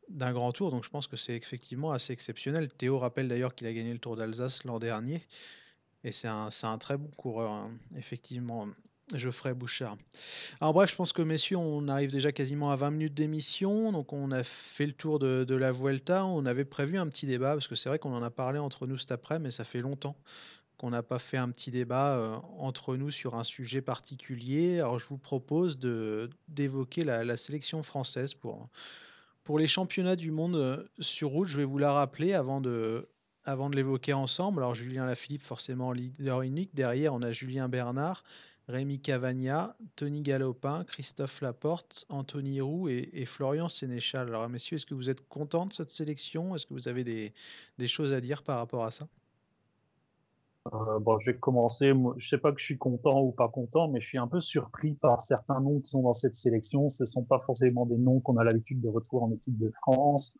d'un 0.09 0.33
grand 0.33 0.51
tour, 0.51 0.71
donc 0.71 0.83
je 0.83 0.89
pense 0.89 1.07
que 1.07 1.15
c'est 1.15 1.35
effectivement 1.35 1.91
assez 1.91 2.13
exceptionnel. 2.13 2.69
Théo 2.69 2.99
rappelle 2.99 3.27
d'ailleurs 3.27 3.55
qu'il 3.55 3.67
a 3.67 3.73
gagné 3.73 3.93
le 3.93 3.99
Tour 3.99 4.15
d'Alsace 4.15 4.63
l'an 4.65 4.79
dernier. 4.79 5.25
Et 6.03 6.11
c'est 6.11 6.27
un, 6.27 6.49
un, 6.63 6.77
très 6.77 6.97
bon 6.97 7.09
coureur, 7.15 7.51
hein, 7.51 7.71
effectivement, 7.95 8.67
Geoffrey 9.17 9.53
Bouchard. 9.53 9.97
Alors 10.59 10.73
bref, 10.73 10.91
je 10.91 10.95
pense 10.95 11.13
que 11.13 11.21
messieurs, 11.21 11.57
on 11.57 11.87
arrive 11.87 12.11
déjà 12.11 12.31
quasiment 12.31 12.71
à 12.71 12.75
20 12.75 12.91
minutes 12.91 13.13
d'émission, 13.13 13.91
donc 13.91 14.13
on 14.13 14.31
a 14.31 14.43
fait 14.43 14.85
le 14.85 14.93
tour 14.93 15.19
de, 15.19 15.55
la 15.55 15.71
Vuelta. 15.71 16.25
On 16.25 16.45
avait 16.45 16.65
prévu 16.65 16.97
un 16.97 17.07
petit 17.07 17.27
débat, 17.27 17.53
parce 17.53 17.67
que 17.67 17.75
c'est 17.75 17.89
vrai 17.89 17.99
qu'on 17.99 18.13
en 18.13 18.23
a 18.23 18.31
parlé 18.31 18.59
entre 18.59 18.87
nous 18.87 18.97
cet 18.97 19.11
après, 19.11 19.39
mais 19.39 19.51
ça 19.51 19.63
fait 19.63 19.81
longtemps 19.81 20.15
qu'on 20.77 20.89
n'a 20.89 21.03
pas 21.03 21.19
fait 21.19 21.37
un 21.37 21.51
petit 21.51 21.69
débat 21.69 22.17
euh, 22.17 22.35
entre 22.57 22.95
nous 22.95 23.11
sur 23.11 23.35
un 23.35 23.43
sujet 23.43 23.83
particulier. 23.83 24.79
Alors 24.79 24.97
je 24.97 25.05
vous 25.05 25.19
propose 25.19 25.77
d'évoquer 26.47 27.03
la, 27.03 27.23
la, 27.23 27.37
sélection 27.37 27.83
française 27.83 28.33
pour, 28.33 28.67
pour 29.43 29.59
les 29.59 29.67
championnats 29.67 30.15
du 30.15 30.31
monde 30.31 30.55
euh, 30.55 30.83
sur 30.99 31.29
route. 31.29 31.47
Je 31.47 31.57
vais 31.57 31.65
vous 31.65 31.77
la 31.77 31.93
rappeler 31.93 32.33
avant 32.33 32.61
de, 32.61 33.07
avant 33.43 33.69
de 33.69 33.75
l'évoquer 33.75 34.13
ensemble, 34.13 34.61
alors 34.61 34.75
Julien 34.75 35.05
Lafilippe, 35.05 35.43
forcément 35.43 35.91
leader 35.91 36.41
unique. 36.41 36.73
Derrière, 36.75 37.13
on 37.13 37.21
a 37.21 37.31
Julien 37.31 37.69
Bernard, 37.69 38.23
Rémi 38.67 38.99
Cavagna, 38.99 39.75
Tony 39.95 40.21
Galopin, 40.21 40.83
Christophe 40.85 41.41
Laporte, 41.41 42.05
Anthony 42.09 42.61
Roux 42.61 42.87
et, 42.89 43.25
Florian 43.25 43.67
Sénéchal. 43.67 44.29
Alors, 44.29 44.47
messieurs, 44.47 44.75
est-ce 44.75 44.85
que 44.85 44.93
vous 44.93 45.09
êtes 45.09 45.27
contents 45.27 45.65
de 45.65 45.73
cette 45.73 45.89
sélection? 45.89 46.55
Est-ce 46.55 46.65
que 46.67 46.73
vous 46.73 46.87
avez 46.87 47.03
des, 47.03 47.87
choses 47.87 48.13
à 48.13 48.21
dire 48.21 48.43
par 48.43 48.57
rapport 48.57 48.85
à 48.85 48.91
ça? 48.91 49.07
Euh, 50.71 50.99
bon, 50.99 51.17
je 51.17 51.31
vais 51.31 51.37
commencer. 51.37 51.91
Je 52.17 52.29
sais 52.29 52.37
pas 52.37 52.51
que 52.51 52.59
je 52.59 52.65
suis 52.65 52.77
content 52.77 53.19
ou 53.21 53.31
pas 53.31 53.49
content, 53.49 53.87
mais 53.87 53.99
je 53.99 54.07
suis 54.07 54.19
un 54.19 54.27
peu 54.27 54.39
surpris 54.39 54.93
par 54.93 55.19
certains 55.21 55.59
noms 55.59 55.79
qui 55.79 55.89
sont 55.89 56.03
dans 56.03 56.13
cette 56.13 56.35
sélection. 56.35 56.87
Ce 56.89 57.03
ne 57.03 57.07
sont 57.07 57.23
pas 57.23 57.39
forcément 57.39 57.87
des 57.87 57.97
noms 57.97 58.19
qu'on 58.19 58.37
a 58.37 58.43
l'habitude 58.43 58.79
de 58.79 58.87
retrouver 58.87 59.25
en 59.25 59.31
équipe 59.31 59.57
de 59.57 59.71
France 59.81 60.35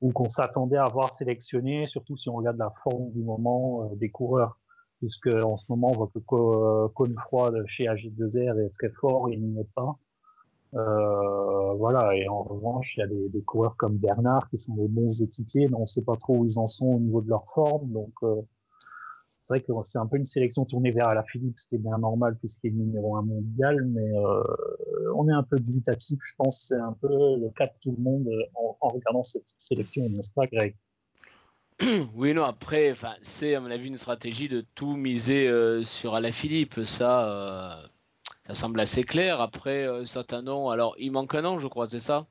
ou 0.00 0.12
qu'on 0.12 0.28
s'attendait 0.28 0.76
à 0.76 0.84
voir 0.84 1.12
sélectionné, 1.12 1.86
surtout 1.86 2.16
si 2.16 2.28
on 2.28 2.34
regarde 2.34 2.58
la 2.58 2.72
forme 2.82 3.10
du 3.10 3.22
moment 3.22 3.84
euh, 3.84 3.96
des 3.96 4.10
coureurs. 4.10 4.58
Puisque 4.98 5.28
en 5.28 5.56
ce 5.56 5.64
moment, 5.68 5.92
on 5.92 5.96
voit 5.96 6.10
que 6.12 6.88
Cône-Froid 6.88 7.52
chez 7.66 7.84
AG2R 7.84 8.58
est 8.66 8.70
très 8.70 8.90
fort, 8.90 9.30
il 9.30 9.40
n'y 9.40 9.60
est 9.60 9.68
pas. 9.74 9.96
Euh, 10.74 11.72
voilà, 11.74 12.14
et 12.16 12.28
en 12.28 12.42
revanche, 12.42 12.96
il 12.96 13.00
y 13.00 13.02
a 13.02 13.06
des, 13.06 13.28
des, 13.28 13.42
coureurs 13.42 13.76
comme 13.76 13.96
Bernard 13.96 14.48
qui 14.50 14.58
sont 14.58 14.74
des 14.74 14.88
bons 14.88 15.22
équipiers, 15.22 15.68
mais 15.68 15.76
on 15.76 15.82
ne 15.82 15.86
sait 15.86 16.02
pas 16.02 16.16
trop 16.16 16.38
où 16.38 16.44
ils 16.44 16.58
en 16.58 16.66
sont 16.66 16.88
au 16.88 16.98
niveau 16.98 17.22
de 17.22 17.28
leur 17.28 17.48
forme. 17.48 17.90
Donc, 17.92 18.12
euh, 18.22 18.42
c'est 19.48 19.54
vrai 19.54 19.60
que 19.60 19.72
c'est 19.86 19.98
un 19.98 20.06
peu 20.06 20.18
une 20.18 20.26
sélection 20.26 20.66
tournée 20.66 20.90
vers 20.90 21.14
la 21.14 21.24
Philippe, 21.24 21.58
ce 21.58 21.66
qui 21.66 21.76
est 21.76 21.78
bien 21.78 21.96
normal 21.96 22.36
puisqu'il 22.38 22.68
est 22.68 22.76
numéro 22.76 23.16
un 23.16 23.22
mondial, 23.22 23.82
mais 23.86 24.12
euh, 24.14 24.42
on 25.16 25.26
est 25.28 25.32
un 25.32 25.42
peu 25.42 25.58
dubitatif. 25.58 26.18
Je 26.22 26.34
pense 26.36 26.66
c'est 26.68 26.76
un 26.76 26.96
peu 27.00 27.08
le 27.08 27.48
cas 27.50 27.66
de 27.66 27.72
tout 27.80 27.94
le 27.96 28.02
monde 28.02 28.28
en, 28.54 28.76
en 28.80 28.88
regardant 28.88 29.22
cette 29.22 29.48
sélection, 29.56 30.08
n'est-ce 30.10 30.34
pas, 30.34 30.46
Greg? 30.46 30.76
Oui, 32.14 32.34
non, 32.34 32.44
après, 32.44 32.90
enfin, 32.90 33.14
c'est 33.22 33.54
à 33.54 33.60
mon 33.60 33.70
avis 33.70 33.86
une 33.86 33.96
stratégie 33.96 34.48
de 34.48 34.64
tout 34.74 34.94
miser 34.96 35.48
euh, 35.48 35.84
sur 35.84 36.14
Alaphilippe. 36.14 36.80
Ça, 36.84 37.28
euh, 37.28 37.86
ça 38.46 38.54
semble 38.54 38.80
assez 38.80 39.04
clair. 39.04 39.40
Après, 39.40 39.86
euh, 39.86 40.04
certains 40.04 40.42
noms. 40.42 40.70
Alors, 40.70 40.94
il 40.98 41.12
manque 41.12 41.34
un 41.34 41.42
nom, 41.42 41.58
je 41.58 41.68
crois, 41.68 41.86
c'est 41.86 42.00
ça? 42.00 42.26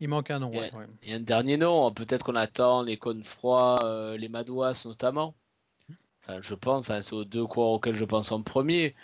Il 0.00 0.08
manque 0.08 0.30
un 0.30 0.38
nom, 0.38 0.50
ouais. 0.50 0.70
Il 1.02 1.10
y 1.10 1.12
a 1.12 1.16
un 1.16 1.20
dernier 1.20 1.56
nom. 1.56 1.90
Peut-être 1.92 2.24
qu'on 2.24 2.36
attend 2.36 2.82
les 2.82 2.96
Confroids, 2.96 3.80
euh, 3.84 4.16
les 4.16 4.28
Madouas 4.28 4.82
notamment. 4.84 5.34
Enfin, 6.22 6.40
je 6.40 6.54
pense. 6.54 6.80
Enfin, 6.80 7.02
c'est 7.02 7.14
aux 7.14 7.24
deux 7.24 7.46
coureurs 7.46 7.72
auxquels 7.72 7.94
je 7.94 8.04
pense 8.04 8.32
en 8.32 8.42
premier. 8.42 8.94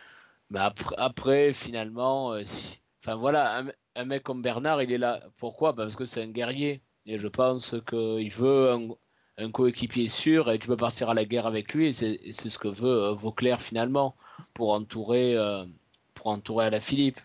Mais 0.51 0.61
après, 0.99 1.53
finalement, 1.53 2.33
euh, 2.33 2.45
si- 2.45 2.81
enfin 3.03 3.17
voilà, 3.17 3.65
un, 3.97 4.05
mec 4.05 4.23
comme 4.23 4.43
Bernard, 4.43 4.83
il 4.83 4.93
est 4.93 4.99
là. 4.99 5.23
Pourquoi? 5.39 5.73
Bah, 5.73 5.85
Parce 5.85 5.97
que 5.97 6.05
c'est 6.07 6.23
un 6.23 6.29
guerrier. 6.31 6.83
Et 7.07 7.19
je 7.19 7.29
pense 7.29 7.77
qu'il 7.89 8.31
veut 8.33 8.73
un, 9.39 9.51
coéquipier 9.53 10.09
sûr 10.09 10.51
et 10.51 10.59
tu 10.59 10.67
peux 10.69 10.77
partir 10.77 11.11
à 11.11 11.15
la 11.15 11.25
guerre 11.25 11.47
avec 11.47 11.75
lui. 11.75 11.89
Et 11.89 11.93
c'est 11.93 12.51
ce 12.51 12.59
que 12.59 12.69
veut 12.69 13.05
euh, 13.05 13.13
Vauclair 13.13 13.63
finalement 13.63 14.17
pour 14.55 14.73
entourer, 14.73 15.35
euh, 15.37 15.65
pour 16.15 16.29
entourer 16.29 16.67
à 16.67 16.71
la 16.71 16.81
Philippe. 16.81 17.21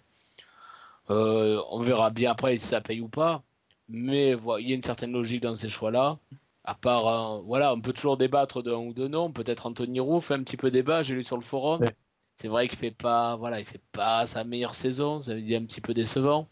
On 1.10 1.82
verra 1.82 2.10
bien 2.10 2.32
après 2.32 2.56
si 2.58 2.68
ça 2.68 2.82
paye 2.82 3.02
ou 3.02 3.10
pas. 3.10 3.44
Mais 3.90 4.32
il 4.60 4.70
y 4.70 4.72
a 4.72 4.76
une 4.76 4.84
certaine 4.84 5.12
logique 5.12 5.42
dans 5.42 5.56
ces 5.56 5.70
choix-là. 5.70 6.18
À 6.64 6.76
part, 6.76 7.08
euh, 7.08 7.42
voilà, 7.42 7.74
on 7.74 7.82
peut 7.82 7.94
toujours 7.94 8.18
débattre 8.18 8.62
d'un 8.62 8.78
ou 8.78 8.94
deux 8.94 9.08
noms. 9.08 9.32
Peut-être 9.32 9.66
Anthony 9.66 10.00
Roux 10.00 10.20
fait 10.20 10.36
un 10.36 10.44
petit 10.44 10.58
peu 10.58 10.70
débat. 10.70 11.02
J'ai 11.02 11.16
lu 11.16 11.24
sur 11.24 11.38
le 11.38 11.42
forum. 11.42 11.82
Ouais. 11.82 11.96
C'est 12.38 12.48
vrai 12.48 12.68
qu'il 12.68 12.78
fait 12.78 12.92
pas, 12.92 13.36
voilà, 13.36 13.60
il 13.60 13.66
fait 13.66 13.82
pas 13.92 14.26
sa 14.26 14.44
meilleure 14.44 14.76
saison. 14.76 15.22
Ça 15.22 15.34
veut 15.34 15.42
dire 15.42 15.60
un 15.60 15.66
petit 15.66 15.82
peu 15.82 15.94
décevant. 15.94 16.48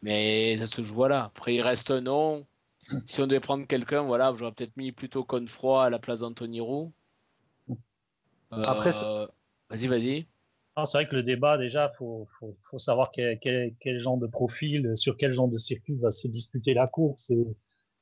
Mais 0.00 0.56
ça 0.56 0.66
se 0.66 0.82
joue 0.82 0.94
voilà. 0.94 1.24
Après, 1.24 1.54
il 1.54 1.60
reste 1.60 1.90
un 1.90 2.00
nom. 2.00 2.46
Si 3.04 3.20
on 3.20 3.26
devait 3.26 3.40
prendre 3.40 3.66
quelqu'un, 3.66 4.00
voilà, 4.00 4.34
j'aurais 4.36 4.52
peut-être 4.52 4.76
mis 4.78 4.92
plutôt 4.92 5.24
Confroy 5.24 5.84
à 5.84 5.90
la 5.90 5.98
place 5.98 6.20
d'Anthony 6.20 6.60
Roux. 6.60 6.92
Après, 8.50 8.92
Euh, 9.02 9.26
vas-y, 9.68 9.88
vas-y. 9.88 10.26
Non, 10.74 10.86
c'est 10.86 10.98
vrai 10.98 11.08
que 11.08 11.16
le 11.16 11.22
débat, 11.22 11.58
déjà, 11.58 11.90
faut, 11.90 12.26
faut, 12.38 12.56
faut 12.62 12.78
savoir 12.78 13.10
quel, 13.10 13.38
quel, 13.40 13.74
quel 13.80 13.98
genre 13.98 14.16
de 14.16 14.26
profil, 14.26 14.92
sur 14.94 15.18
quel 15.18 15.32
genre 15.32 15.48
de 15.48 15.58
circuit 15.58 15.96
va 15.96 16.10
se 16.10 16.28
disputer 16.28 16.72
la 16.72 16.86
course. 16.86 17.28
Et, 17.30 17.46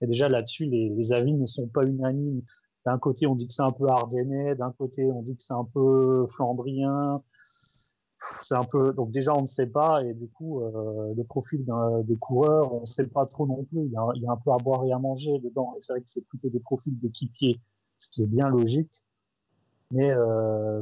et 0.00 0.06
déjà 0.06 0.28
là-dessus, 0.28 0.66
les, 0.66 1.12
avis 1.12 1.32
ne 1.32 1.46
sont 1.46 1.68
pas 1.68 1.84
unanimes. 1.84 2.42
D'un 2.84 2.98
côté, 2.98 3.26
on 3.26 3.34
dit 3.34 3.46
que 3.46 3.52
c'est 3.52 3.62
un 3.62 3.72
peu 3.72 3.88
ardennais, 3.88 4.54
d'un 4.54 4.72
côté, 4.72 5.04
on 5.10 5.22
dit 5.22 5.36
que 5.36 5.42
c'est 5.42 5.54
un 5.54 5.64
peu 5.64 6.26
flandrien. 6.28 7.22
C'est 8.42 8.56
un 8.56 8.64
peu, 8.64 8.92
donc 8.92 9.10
déjà, 9.10 9.34
on 9.34 9.42
ne 9.42 9.46
sait 9.46 9.66
pas, 9.66 10.02
et 10.04 10.14
du 10.14 10.28
coup, 10.28 10.60
euh, 10.62 11.14
le 11.16 11.24
profil 11.24 11.64
des 12.04 12.16
coureurs, 12.16 12.72
on 12.74 12.80
ne 12.80 12.86
sait 12.86 13.06
pas 13.06 13.24
trop 13.26 13.46
non 13.46 13.64
plus. 13.64 13.84
Il 13.84 13.92
y, 13.92 13.96
a, 13.96 14.00
un- 14.02 14.12
il 14.14 14.22
y 14.22 14.26
a 14.26 14.32
un 14.32 14.36
peu 14.36 14.52
à 14.52 14.56
boire 14.56 14.84
et 14.84 14.92
à 14.92 14.98
manger 14.98 15.38
dedans. 15.40 15.74
Et 15.76 15.80
c'est 15.80 15.92
vrai 15.92 16.02
que 16.02 16.08
c'est 16.10 16.26
plutôt 16.26 16.48
des 16.48 16.60
profils 16.60 16.98
d'équipiers, 16.98 17.60
ce 17.98 18.08
qui 18.10 18.22
est 18.22 18.26
bien 18.26 18.48
logique. 18.48 19.04
Mais 19.90 20.10
euh, 20.10 20.80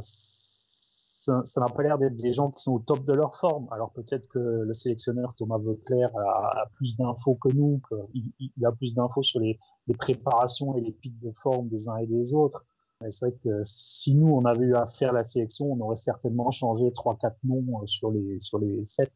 ça 1.45 1.61
n'a 1.61 1.67
pas 1.67 1.83
l'air 1.83 1.97
d'être 1.97 2.15
des 2.15 2.31
gens 2.31 2.51
qui 2.51 2.61
sont 2.61 2.73
au 2.73 2.79
top 2.79 3.03
de 3.03 3.13
leur 3.13 3.35
forme. 3.35 3.67
Alors 3.71 3.91
peut-être 3.91 4.27
que 4.27 4.39
le 4.39 4.73
sélectionneur 4.73 5.35
Thomas 5.35 5.57
Vauclair 5.57 6.09
a, 6.17 6.65
plus 6.75 6.97
d'infos 6.97 7.35
que 7.35 7.49
nous, 7.49 7.81
qu'il 8.13 8.31
il 8.39 8.65
a 8.65 8.71
plus 8.71 8.93
d'infos 8.93 9.23
sur 9.23 9.39
les, 9.39 9.59
préparations 9.97 10.75
et 10.75 10.81
les 10.81 10.91
pics 10.91 11.19
de 11.19 11.31
forme 11.41 11.69
des 11.69 11.87
uns 11.89 11.97
et 11.97 12.07
des 12.07 12.33
autres. 12.33 12.65
Mais 13.01 13.11
c'est 13.11 13.27
vrai 13.27 13.37
que 13.43 13.61
si 13.63 14.15
nous, 14.15 14.27
on 14.27 14.45
avait 14.45 14.65
eu 14.65 14.75
à 14.75 14.85
faire 14.85 15.11
la 15.11 15.23
sélection, 15.23 15.71
on 15.71 15.79
aurait 15.81 15.97
certainement 15.97 16.49
changé 16.49 16.91
trois, 16.93 17.17
quatre 17.17 17.37
noms 17.43 17.81
euh, 17.81 17.87
sur 17.87 18.09
les, 18.09 18.39
sur 18.39 18.57
les 18.57 18.85
sept. 18.85 19.11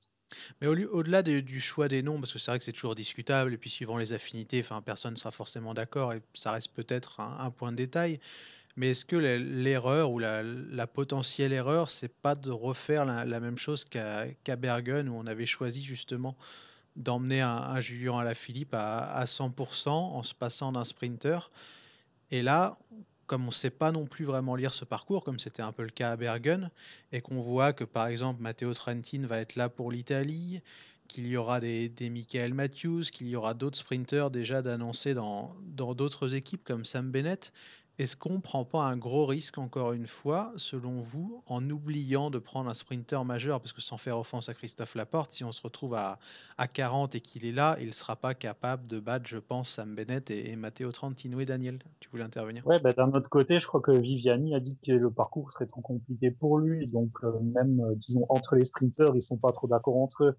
Mais 0.61 0.67
au 0.67 0.73
lieu- 0.73 0.93
au-delà 0.93 1.23
de- 1.23 1.39
du 1.39 1.59
choix 1.61 1.87
des 1.87 2.03
noms, 2.03 2.19
parce 2.19 2.33
que 2.33 2.39
c'est 2.39 2.51
vrai 2.51 2.59
que 2.59 2.65
c'est 2.65 2.73
toujours 2.73 2.93
discutable, 2.93 3.53
et 3.53 3.57
puis 3.57 3.69
suivant 3.69 3.97
les 3.97 4.13
affinités, 4.13 4.63
personne 4.85 5.13
ne 5.13 5.17
sera 5.17 5.31
forcément 5.31 5.73
d'accord, 5.73 6.13
et 6.13 6.21
ça 6.33 6.51
reste 6.51 6.73
peut-être 6.73 7.19
un 7.19 7.49
point 7.51 7.71
de 7.71 7.77
détail. 7.77 8.19
Mais 8.79 8.91
est-ce 8.91 9.03
que 9.05 9.17
la- 9.17 9.37
l'erreur 9.37 10.09
ou 10.11 10.19
la, 10.19 10.41
la 10.41 10.87
potentielle 10.87 11.51
erreur, 11.53 11.89
c'est 11.89 12.13
pas 12.13 12.33
de 12.35 12.49
refaire 12.51 13.03
la, 13.05 13.25
la 13.25 13.39
même 13.41 13.57
chose 13.57 13.83
qu'à 13.85 14.55
Bergen, 14.57 15.09
où 15.09 15.15
on 15.15 15.27
avait 15.27 15.45
choisi 15.45 15.83
justement 15.83 16.37
d'emmener 16.95 17.41
un, 17.41 17.49
un 17.57 17.81
Julien 17.81 18.19
à, 18.19 19.19
à 19.19 19.25
100% 19.25 19.89
en 19.89 20.23
se 20.23 20.33
passant 20.33 20.71
d'un 20.71 20.85
sprinter? 20.85 21.51
Et 22.31 22.41
là, 22.41 22.77
comme 23.27 23.43
on 23.43 23.47
ne 23.47 23.51
sait 23.51 23.69
pas 23.69 23.91
non 23.91 24.05
plus 24.07 24.25
vraiment 24.25 24.55
lire 24.55 24.73
ce 24.73 24.85
parcours, 24.85 25.25
comme 25.25 25.39
c'était 25.39 25.61
un 25.61 25.73
peu 25.73 25.83
le 25.83 25.89
cas 25.89 26.11
à 26.11 26.15
Bergen, 26.17 26.71
et 27.11 27.21
qu'on 27.21 27.41
voit 27.41 27.73
que 27.73 27.83
par 27.83 28.07
exemple 28.07 28.41
Matteo 28.41 28.73
Trentin 28.73 29.25
va 29.27 29.39
être 29.39 29.57
là 29.57 29.69
pour 29.69 29.91
l'Italie, 29.91 30.61
qu'il 31.09 31.27
y 31.27 31.37
aura 31.37 31.59
des, 31.59 31.91
Michael 32.09 32.53
Matthews, 32.53 33.03
qu'il 33.11 33.27
y 33.27 33.35
aura 33.35 33.53
d'autres 33.55 33.77
sprinters 33.79 34.31
déjà 34.31 34.61
d'annoncer 34.61 35.13
dans 35.13 35.55
d'autres 35.65 36.35
équipes 36.35 36.63
comme 36.63 36.85
Sam 36.85 37.11
Bennett, 37.11 37.51
est-ce 37.99 38.15
qu'on 38.15 38.35
ne 38.35 38.39
prend 38.39 38.63
pas 38.63 38.83
un 38.83 38.95
gros 38.95 39.25
risque 39.25 39.57
encore 39.57 39.91
une 39.91 40.07
fois, 40.07 40.53
selon 40.55 41.01
vous, 41.01 41.43
en 41.47 41.69
oubliant 41.69 42.31
de 42.31 42.39
prendre 42.39 42.69
un 42.69 42.73
sprinter 42.73 43.25
majeur? 43.25 43.59
Parce 43.59 43.73
que 43.73 43.81
sans 43.81 43.97
faire 43.97 44.17
offense 44.17 44.47
à 44.47 44.53
Christophe 44.53 44.95
Laporte, 44.95 45.33
si 45.33 45.43
on 45.43 45.51
se 45.51 45.61
retrouve 45.61 45.95
à, 45.95 46.17
à 46.57 46.67
40 46.69 47.15
et 47.15 47.19
qu'il 47.19 47.45
est 47.45 47.51
là, 47.51 47.75
il 47.81 47.87
ne 47.87 47.91
sera 47.91 48.15
pas 48.15 48.33
capable 48.33 48.87
de 48.87 49.01
battre, 49.01 49.27
je 49.27 49.37
pense, 49.37 49.69
Sam 49.71 49.95
Bennett 49.95 50.31
et, 50.31 50.49
et 50.49 50.55
Matteo 50.55 50.93
Trentino 50.93 51.41
et 51.41 51.45
Daniel. 51.45 51.79
Tu 51.99 52.09
voulais 52.09 52.23
intervenir? 52.23 52.65
Ouais, 52.65 52.79
bah, 52.79 52.93
d'un 52.93 53.11
autre 53.11 53.29
côté, 53.29 53.59
je 53.59 53.67
crois 53.67 53.81
que 53.81 53.91
Viviani 53.91 54.55
a 54.55 54.61
dit 54.61 54.77
que 54.77 54.93
le 54.93 55.11
parcours 55.11 55.51
serait 55.51 55.67
trop 55.67 55.81
compliqué 55.81 56.31
pour 56.31 56.57
lui. 56.57 56.87
Donc, 56.87 57.11
euh, 57.23 57.37
même, 57.41 57.81
euh, 57.81 57.95
disons, 57.95 58.25
entre 58.29 58.55
les 58.55 58.63
sprinteurs, 58.63 59.13
ils 59.17 59.21
sont 59.21 59.37
pas 59.37 59.51
trop 59.51 59.67
d'accord 59.67 59.97
entre 59.97 60.23
eux. 60.23 60.37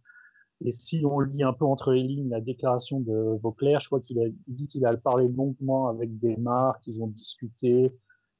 Et 0.64 0.73
si 0.73 1.03
on 1.05 1.20
lit 1.20 1.42
un 1.42 1.53
peu 1.53 1.64
entre 1.64 1.92
les 1.92 2.03
lignes 2.03 2.29
la 2.29 2.40
déclaration 2.40 3.01
de 3.01 3.38
Vauclair, 3.42 3.81
je 3.81 3.87
crois 3.87 4.01
qu'il 4.01 4.18
a 4.20 4.27
il 4.27 4.55
dit 4.55 4.68
qu'il 4.68 4.85
a 4.85 4.96
parlé 4.96 5.29
longuement 5.29 5.88
avec 5.88 6.18
Desmar, 6.18 6.81
qu'ils 6.81 7.03
ont 7.03 7.09
discuté, 7.09 7.92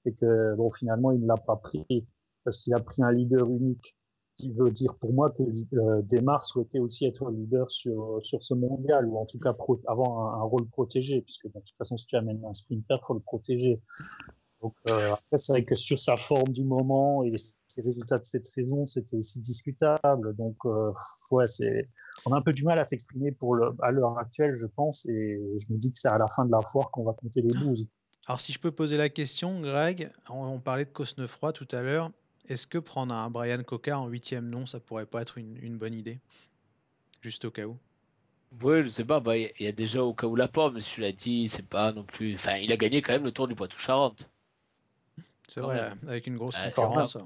et 0.05 0.13
que, 0.15 0.55
bon, 0.57 0.71
finalement, 0.71 1.13
il 1.13 1.21
ne 1.21 1.27
l'a 1.27 1.37
pas 1.37 1.57
pris, 1.57 1.87
parce 2.45 2.59
qu'il 2.59 2.75
a 2.75 2.81
pris 2.81 3.03
un 3.03 3.13
leader 3.13 3.49
unique, 3.49 3.97
qui 4.37 4.53
veut 4.53 4.71
dire 4.71 4.97
pour 4.99 5.13
moi 5.13 5.31
que 5.31 5.43
euh, 5.75 6.03
Desmar 6.03 6.45
souhaitait 6.45 6.79
aussi 6.79 7.05
être 7.05 7.31
leader 7.31 7.71
sur, 7.71 8.19
sur 8.23 8.43
ce 8.43 8.55
mondial, 8.55 9.07
ou 9.07 9.19
en 9.19 9.27
tout 9.27 9.39
cas 9.39 9.53
pro- 9.53 9.81
avoir 9.87 10.35
un, 10.41 10.43
rôle 10.43 10.67
protégé, 10.69 11.21
puisque 11.21 11.47
de 11.47 11.53
toute 11.53 11.77
façon, 11.77 11.97
si 11.97 12.07
tu 12.07 12.17
amènes 12.17 12.43
un 12.45 12.55
sprinter, 12.55 12.99
faut 13.03 13.15
le 13.15 13.21
protéger. 13.21 13.81
Donc 14.63 14.75
euh, 14.89 15.13
après, 15.13 15.39
c'est 15.39 15.53
vrai 15.53 15.65
que 15.65 15.75
sur 15.75 15.99
sa 15.99 16.17
forme 16.17 16.53
du 16.53 16.65
moment 16.65 17.23
et 17.23 17.35
ses 17.71 17.83
résultats 17.83 18.19
de 18.19 18.25
cette 18.25 18.47
saison, 18.47 18.87
c'était 18.87 19.17
aussi 19.17 19.41
discutable. 19.41 20.35
Donc 20.37 20.57
euh, 20.65 20.93
ouais, 21.31 21.47
c'est 21.47 21.89
on 22.27 22.33
a 22.33 22.39
un 22.39 22.43
peu 22.43 22.53
du 22.53 22.65
mal 22.65 22.79
à 22.79 22.85
s'exprimer 22.85 23.33
pour 23.33 23.55
le 23.55 23.71
à 23.81 23.91
l'heure 23.91 24.19
actuelle, 24.19 24.55
je 24.55 24.67
pense, 24.67 25.07
et 25.07 25.41
je 25.59 25.73
me 25.73 25.79
dis 25.79 25.93
que 25.93 25.99
c'est 25.99 26.09
à 26.09 26.19
la 26.19 26.29
fin 26.29 26.45
de 26.45 26.51
la 26.51 26.61
foire 26.63 26.91
qu'on 26.91 27.05
va 27.05 27.13
compter 27.13 27.43
les 27.43 27.57
bouses. 27.59 27.87
Alors 28.27 28.41
si 28.41 28.53
je 28.53 28.61
peux 28.61 28.71
poser 28.71 28.97
la 28.97 29.09
question, 29.09 29.61
Greg, 29.61 30.11
on, 30.29 30.45
on 30.45 30.59
parlait 30.61 30.85
de 30.85 30.91
Cosnefroy 30.91 31.53
tout 31.53 31.69
à 31.73 31.81
l'heure. 31.83 32.11
Est-ce 32.49 32.67
que 32.67 32.79
prendre 32.79 33.15
un 33.15 33.31
Brian 33.31 33.63
Coca 33.63 33.99
en 33.99 34.09
huitième 34.09 34.49
nom, 34.51 34.67
ça 34.67 34.81
pourrait 34.81 35.07
pas 35.07 35.23
être 35.23 35.39
une, 35.39 35.57
une 35.63 35.79
bonne 35.79 35.95
idée? 35.95 36.19
Juste 37.23 37.45
au 37.45 37.51
cas 37.51 37.65
où. 37.67 37.77
Oui, 38.63 38.83
je 38.83 38.89
sais 38.89 39.05
pas, 39.05 39.21
bah, 39.21 39.37
il 39.37 39.53
y, 39.61 39.65
y 39.65 39.67
a 39.69 39.73
déjà 39.73 40.03
au 40.03 40.13
cas 40.13 40.27
où 40.27 40.35
la 40.35 40.49
tu 40.49 41.01
l'as 41.01 41.13
dit, 41.13 41.47
c'est 41.49 41.67
pas 41.67 41.93
non 41.93 42.03
plus. 42.03 42.35
Enfin, 42.35 42.57
il 42.57 42.73
a 42.73 42.77
gagné 42.77 43.03
quand 43.03 43.13
même 43.13 43.23
le 43.23 43.31
tour 43.31 43.47
du 43.47 43.55
Poitou-Charentes. 43.55 44.29
C'est 45.47 45.61
Quand 45.61 45.69
vrai, 45.69 45.91
même. 45.91 45.99
avec 46.09 46.27
une 46.27 46.37
grosse 46.37 46.57
Ouais, 46.57 46.73
concurrence. 46.73 47.17
Euh, 47.17 47.21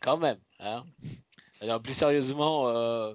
Quand 0.00 0.16
même. 0.16 0.38
Hein. 0.60 0.84
Alors, 1.60 1.80
plus 1.80 1.94
sérieusement, 1.94 2.68
euh, 2.68 3.14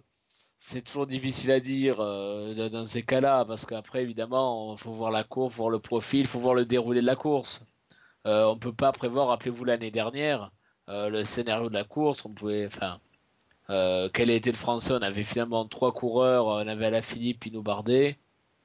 c'est 0.61 0.81
toujours 0.83 1.07
difficile 1.07 1.51
à 1.51 1.59
dire 1.59 1.97
euh, 1.99 2.69
dans- 2.69 2.85
ces 2.85 3.03
cas-là, 3.03 3.45
parce 3.45 3.65
qu'après, 3.65 4.03
évidemment, 4.03 4.75
il 4.75 4.79
faut 4.79 4.91
voir 4.93 5.11
la 5.11 5.23
course, 5.23 5.53
voir 5.55 5.69
le 5.69 5.79
profil, 5.79 6.21
il 6.21 6.27
faut 6.27 6.39
voir 6.39 6.55
le 6.55 6.65
déroulé 6.65 7.01
de 7.01 7.05
la 7.05 7.15
course. 7.15 7.65
Euh, 8.25 8.45
on 8.47 8.55
ne 8.55 8.59
peut 8.59 8.73
pas 8.73 8.91
prévoir, 8.91 9.27
rappelez-vous 9.29 9.63
l'année 9.65 9.91
dernière, 9.91 10.51
le 10.87 11.23
scénario 11.23 11.69
de 11.69 11.73
la 11.73 11.83
course. 11.83 12.25
On 12.25 12.33
pouvait, 12.33 12.65
enfin, 12.67 12.99
quel 14.13 14.29
a 14.29 14.33
été 14.33 14.51
le 14.51 14.57
français 14.57 14.93
On 14.93 15.01
avait 15.01 15.23
finalement 15.23 15.65
trois 15.67 15.91
coureurs, 15.93 16.47
on 16.47 16.67
avait 16.67 16.85
Alaphilippe, 16.87 17.41
Pinot 17.41 17.61
Bardet, 17.61 18.17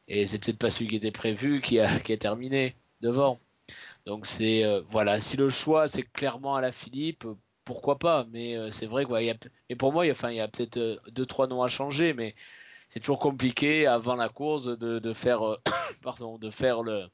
et 0.09 0.27
c'est 0.27 0.39
peut-être 0.39 0.59
pas 0.59 0.71
celui 0.71 0.89
qui 0.89 0.97
était 0.97 1.11
prévu 1.13 1.61
qui 1.61 1.79
a, 1.81 1.99
qui 2.01 2.13
a 2.13 2.17
terminé 2.17 2.77
devant. 3.01 3.41
Donc 4.07 4.27
c'est 4.27 4.65
voilà, 4.91 5.21
si 5.21 5.37
le 5.37 5.49
choix 5.51 5.87
c'est 5.89 6.03
clairement 6.05 6.57
Alaphilippe, 6.57 7.25
euh, 7.25 7.37
pourquoi 7.65 7.99
pas 7.99 8.25
Mais 8.31 8.57
euh, 8.57 8.71
c'est 8.71 8.87
vrai 8.87 9.05
quoi. 9.05 9.23
il 9.23 9.27
y 9.27 9.31
a- 9.31 9.37
Et 9.69 9.77
pour 9.77 9.93
moi, 9.93 10.05
il 10.05 10.09
y 10.09 10.11
a, 10.11 10.15
enfin, 10.15 10.31
il 10.31 10.37
y 10.37 10.41
a 10.41 10.49
peut-être 10.49 10.77
euh, 10.79 10.97
deux 11.11 11.27
trois 11.27 11.47
noms 11.47 11.63
à 11.63 11.69
changer, 11.69 12.15
mais 12.15 12.35
c'est 12.89 13.01
toujours 13.01 13.19
compliqué 13.21 13.87
avant 13.87 14.17
la 14.17 14.29
course 14.31 14.67
de, 14.67 14.99
de 15.01 15.15
faire, 15.15 15.43
euh, 15.47 15.57
pardon, 16.03 16.39
de 16.39 16.51
faire 16.51 16.83
le, 16.83 17.09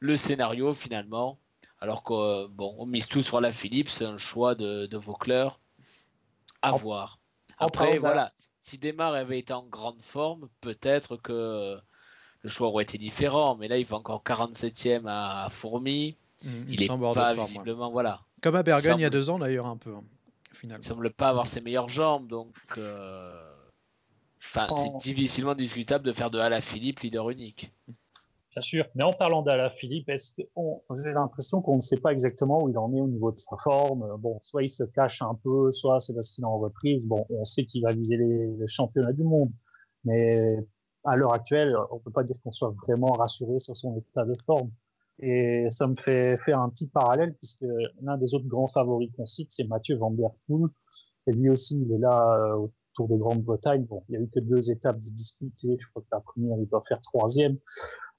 le 0.00 0.16
scénario 0.16 0.74
finalement. 0.74 1.40
Alors 1.80 2.04
euh, 2.12 2.48
bon, 2.50 2.74
on 2.78 2.86
mise 2.86 3.08
tout 3.08 3.22
sur 3.22 3.38
Alaphilippe, 3.38 3.90
c'est 3.90 4.06
un 4.06 4.18
choix 4.18 4.54
de, 4.54 4.86
de 4.86 4.96
Vauclair 4.98 5.60
à 6.62 6.72
En- 6.72 6.76
voir. 6.78 7.20
Après, 7.58 7.98
voilà, 7.98 8.32
si 8.60 8.78
Desmar 8.78 9.14
avait 9.14 9.38
été 9.38 9.52
en 9.52 9.66
grande 9.66 10.02
forme, 10.02 10.48
peut-être 10.60 11.16
que 11.16 11.78
le 12.42 12.48
choix 12.48 12.68
aurait 12.68 12.84
été 12.84 12.98
différent. 12.98 13.56
Mais 13.56 13.68
là, 13.68 13.78
il 13.78 13.86
va 13.86 13.96
encore 13.98 14.22
47e 14.24 15.06
à 15.08 15.48
Fourmi. 15.50 16.18
Mm, 16.42 16.64
Il 16.68 16.82
est 16.82 16.86
semble 16.86 17.04
hors 17.04 17.12
de 17.14 17.20
pas 17.20 17.34
forme, 17.34 17.38
ouais. 17.38 17.46
visiblement, 17.46 17.90
voilà. 17.90 18.20
Comme 18.42 18.56
à 18.56 18.62
Bergen 18.62 18.98
il 18.98 19.02
y 19.02 19.06
a 19.06 19.10
deux 19.10 19.30
ans 19.30 19.38
d'ailleurs 19.38 19.66
un 19.66 19.76
peu, 19.76 19.94
hein, 19.94 20.04
au 20.52 20.54
final. 20.54 20.80
Il 20.80 20.86
semble 20.86 21.10
pas 21.10 21.28
avoir 21.28 21.46
ses 21.46 21.60
meilleures 21.60 21.88
jambes, 21.88 22.28
donc 22.28 22.54
euh, 22.76 23.54
enfin, 24.38 24.68
En- 24.70 24.74
c'est 24.74 24.96
difficilement 24.96 25.54
discutable 25.54 26.04
de 26.04 26.12
faire 26.12 26.30
de 26.30 26.38
Alaphilippe 26.38 27.00
leader 27.00 27.30
unique. 27.30 27.72
Bien 28.54 28.62
sûr, 28.62 28.86
mais 28.94 29.02
en 29.02 29.12
parlant 29.12 29.42
d'Alaphilippe, 29.42 30.08
est-ce 30.08 30.32
qu'on, 30.54 30.80
j'ai 30.94 31.12
l'impression 31.12 31.60
qu'on 31.60 31.74
ne 31.76 31.80
sait 31.80 31.96
pas 31.96 32.12
exactement 32.12 32.62
où 32.62 32.68
il 32.68 32.78
en 32.78 32.94
est 32.94 33.00
au 33.00 33.08
niveau 33.08 33.32
de 33.32 33.38
sa 33.38 33.56
forme? 33.56 34.16
Bon, 34.20 34.38
soit 34.42 34.62
il 34.62 34.68
se 34.68 34.84
cache 34.84 35.22
un 35.22 35.34
peu, 35.42 35.72
soit 35.72 35.98
c'est 35.98 36.14
parce 36.14 36.30
qu'il 36.30 36.44
est 36.44 36.46
en 36.46 36.58
reprise. 36.58 37.08
Bon, 37.08 37.26
on 37.30 37.44
sait 37.44 37.66
qu'il 37.66 37.82
va 37.82 37.90
viser 37.92 38.16
les, 38.16 38.46
les, 38.56 38.66
championnats 38.68 39.12
du 39.12 39.24
monde, 39.24 39.50
mais 40.04 40.56
à 41.02 41.16
l'heure 41.16 41.32
actuelle, 41.32 41.74
on 41.90 41.98
peut 41.98 42.12
pas 42.12 42.22
dire 42.22 42.36
qu'on 42.44 42.52
soit 42.52 42.72
vraiment 42.86 43.12
rassuré 43.14 43.58
sur 43.58 43.76
son 43.76 43.98
état 43.98 44.24
de 44.24 44.36
forme. 44.46 44.70
Et 45.20 45.66
ça 45.70 45.86
me 45.86 45.96
fait 45.96 46.36
faire 46.38 46.60
un 46.60 46.68
petit 46.70 46.88
parallèle 46.88 47.34
puisque 47.34 47.64
l'un 48.02 48.16
des 48.16 48.34
autres 48.34 48.46
grands 48.46 48.68
favoris 48.68 49.10
qu'on 49.16 49.26
cite, 49.26 49.52
c'est 49.52 49.64
Mathieu 49.64 49.96
Van 49.96 50.10
Der 50.10 50.30
Poel. 50.46 50.68
Et 51.26 51.32
lui 51.32 51.50
aussi, 51.50 51.80
il 51.80 51.92
est 51.92 51.98
là 51.98 52.36
euh, 52.38 52.56
au 52.56 52.72
Tour 52.94 53.08
de 53.08 53.16
Grande-Bretagne. 53.16 53.84
Bon, 53.84 54.02
il 54.08 54.14
y 54.14 54.16
a 54.16 54.20
eu 54.20 54.28
que 54.28 54.40
deux 54.40 54.70
étapes 54.70 55.00
de 55.00 55.10
disputées. 55.10 55.76
Je 55.78 55.88
crois 55.88 56.02
que 56.02 56.08
la 56.12 56.20
première, 56.20 56.58
il 56.58 56.66
doit 56.66 56.82
faire 56.86 57.00
troisième. 57.00 57.58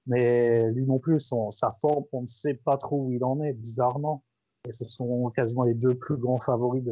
Mais 0.07 0.71
lui 0.71 0.85
non 0.85 0.99
plus, 0.99 1.33
sa 1.49 1.71
forme, 1.81 2.05
on 2.11 2.21
ne 2.21 2.27
sait 2.27 2.53
pas 2.53 2.77
trop 2.77 3.05
où 3.05 3.11
il 3.11 3.23
en 3.23 3.41
est, 3.41 3.53
bizarrement. 3.53 4.23
Et 4.67 4.71
ce 4.71 4.85
sont 4.85 5.29
quasiment 5.35 5.63
les 5.63 5.73
deux 5.73 5.95
plus 5.95 6.17
grands 6.17 6.39
favoris 6.39 6.83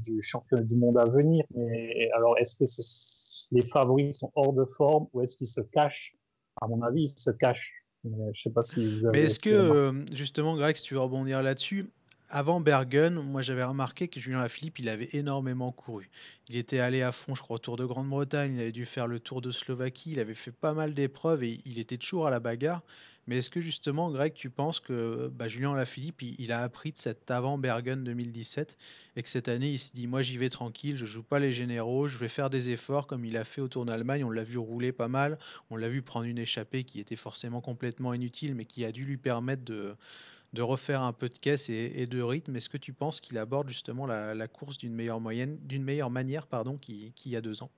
du 0.00 0.22
championnat 0.22 0.62
du 0.62 0.76
monde 0.76 0.98
à 0.98 1.06
venir. 1.06 1.44
Mais 1.54 2.10
alors, 2.14 2.36
est-ce 2.38 2.56
que 2.56 3.54
les 3.54 3.62
favoris 3.62 4.18
sont 4.18 4.32
hors 4.34 4.52
de 4.52 4.64
forme 4.64 5.08
ou 5.12 5.22
est-ce 5.22 5.36
qu'ils 5.36 5.48
se 5.48 5.60
cachent? 5.60 6.16
À 6.60 6.68
mon 6.68 6.82
avis, 6.82 7.04
ils 7.04 7.08
se 7.08 7.30
cachent. 7.30 7.72
Mais 8.16 8.32
je 8.32 8.42
sais 8.42 8.50
pas 8.50 8.62
si 8.62 8.84
vous 8.84 9.06
avez 9.06 9.18
Mais 9.18 9.24
est-ce 9.24 9.38
que, 9.38 9.50
euh, 9.50 9.92
justement, 10.14 10.56
Greg, 10.56 10.76
si 10.76 10.82
tu 10.82 10.94
veux 10.94 11.00
rebondir 11.00 11.42
là-dessus, 11.42 11.86
avant 12.30 12.60
Bergen, 12.60 13.14
moi 13.14 13.40
j'avais 13.40 13.64
remarqué 13.64 14.08
que 14.08 14.20
Julien 14.20 14.42
Lafilippe, 14.42 14.78
il 14.78 14.88
avait 14.88 15.08
énormément 15.12 15.72
couru. 15.72 16.10
Il 16.48 16.56
était 16.56 16.78
allé 16.78 17.02
à 17.02 17.12
fond, 17.12 17.34
je 17.34 17.42
crois, 17.42 17.56
au 17.56 17.58
Tour 17.58 17.76
de 17.76 17.86
Grande-Bretagne, 17.86 18.54
il 18.54 18.60
avait 18.60 18.72
dû 18.72 18.84
faire 18.84 19.06
le 19.06 19.18
Tour 19.18 19.40
de 19.40 19.50
Slovaquie, 19.50 20.12
il 20.12 20.20
avait 20.20 20.34
fait 20.34 20.52
pas 20.52 20.74
mal 20.74 20.92
d'épreuves 20.92 21.42
et 21.42 21.60
il 21.64 21.78
était 21.78 21.96
toujours 21.96 22.26
à 22.26 22.30
la 22.30 22.40
bagarre. 22.40 22.82
Mais 23.28 23.36
est-ce 23.36 23.50
que 23.50 23.60
justement, 23.60 24.10
Greg, 24.10 24.32
tu 24.32 24.48
penses 24.48 24.80
que 24.80 25.30
bah, 25.30 25.48
Julien 25.48 25.76
Lafilippe, 25.76 26.22
il, 26.22 26.34
il, 26.38 26.50
a 26.50 26.62
appris 26.62 26.92
de 26.92 26.98
cet 26.98 27.30
avant 27.30 27.58
Bergen 27.58 28.02
2017 28.02 28.78
et 29.16 29.22
que 29.22 29.28
cette 29.28 29.48
année, 29.48 29.68
il 29.68 29.78
se 29.78 29.92
dit, 29.92 30.06
moi 30.06 30.22
j'y 30.22 30.38
vais 30.38 30.48
tranquille, 30.48 30.96
je 30.96 31.04
joue 31.04 31.22
pas 31.22 31.38
les 31.38 31.52
généraux, 31.52 32.08
je 32.08 32.16
vais 32.16 32.30
faire 32.30 32.48
des 32.48 32.70
efforts 32.70 33.06
comme 33.06 33.26
il 33.26 33.36
a 33.36 33.44
fait 33.44 33.60
au 33.60 33.68
Tour 33.68 33.84
d'Allemagne. 33.84 34.24
On 34.24 34.30
l'a 34.30 34.44
vu 34.44 34.56
rouler 34.56 34.92
pas 34.92 35.08
mal, 35.08 35.38
on 35.68 35.76
l'a 35.76 35.90
vu 35.90 36.00
prendre 36.00 36.24
une 36.24 36.38
échappée 36.38 36.84
qui 36.84 37.00
était 37.00 37.16
forcément 37.16 37.60
complètement 37.60 38.14
inutile, 38.14 38.54
mais 38.54 38.64
qui 38.64 38.86
a 38.86 38.92
dû 38.92 39.04
lui 39.04 39.18
permettre 39.18 39.62
de 39.62 40.62
refaire 40.62 41.02
un 41.02 41.12
peu 41.12 41.28
de 41.28 41.36
caisse 41.36 41.68
et, 41.68 42.06
de 42.06 42.22
rythme. 42.22 42.56
Est-ce 42.56 42.70
que 42.70 42.78
tu 42.78 42.94
penses 42.94 43.20
qu'il 43.20 43.36
aborde 43.36 43.68
justement 43.68 44.06
la, 44.06 44.48
course 44.48 44.78
d'une 44.78 44.94
meilleure 44.94 45.20
moyenne, 45.20 45.58
d'une 45.64 45.84
meilleure 45.84 46.10
manière, 46.10 46.46
pardon, 46.46 46.78
qu'il 46.78 47.12
qui 47.12 47.28
y 47.28 47.36
a 47.36 47.42
deux 47.42 47.62
ans? 47.62 47.70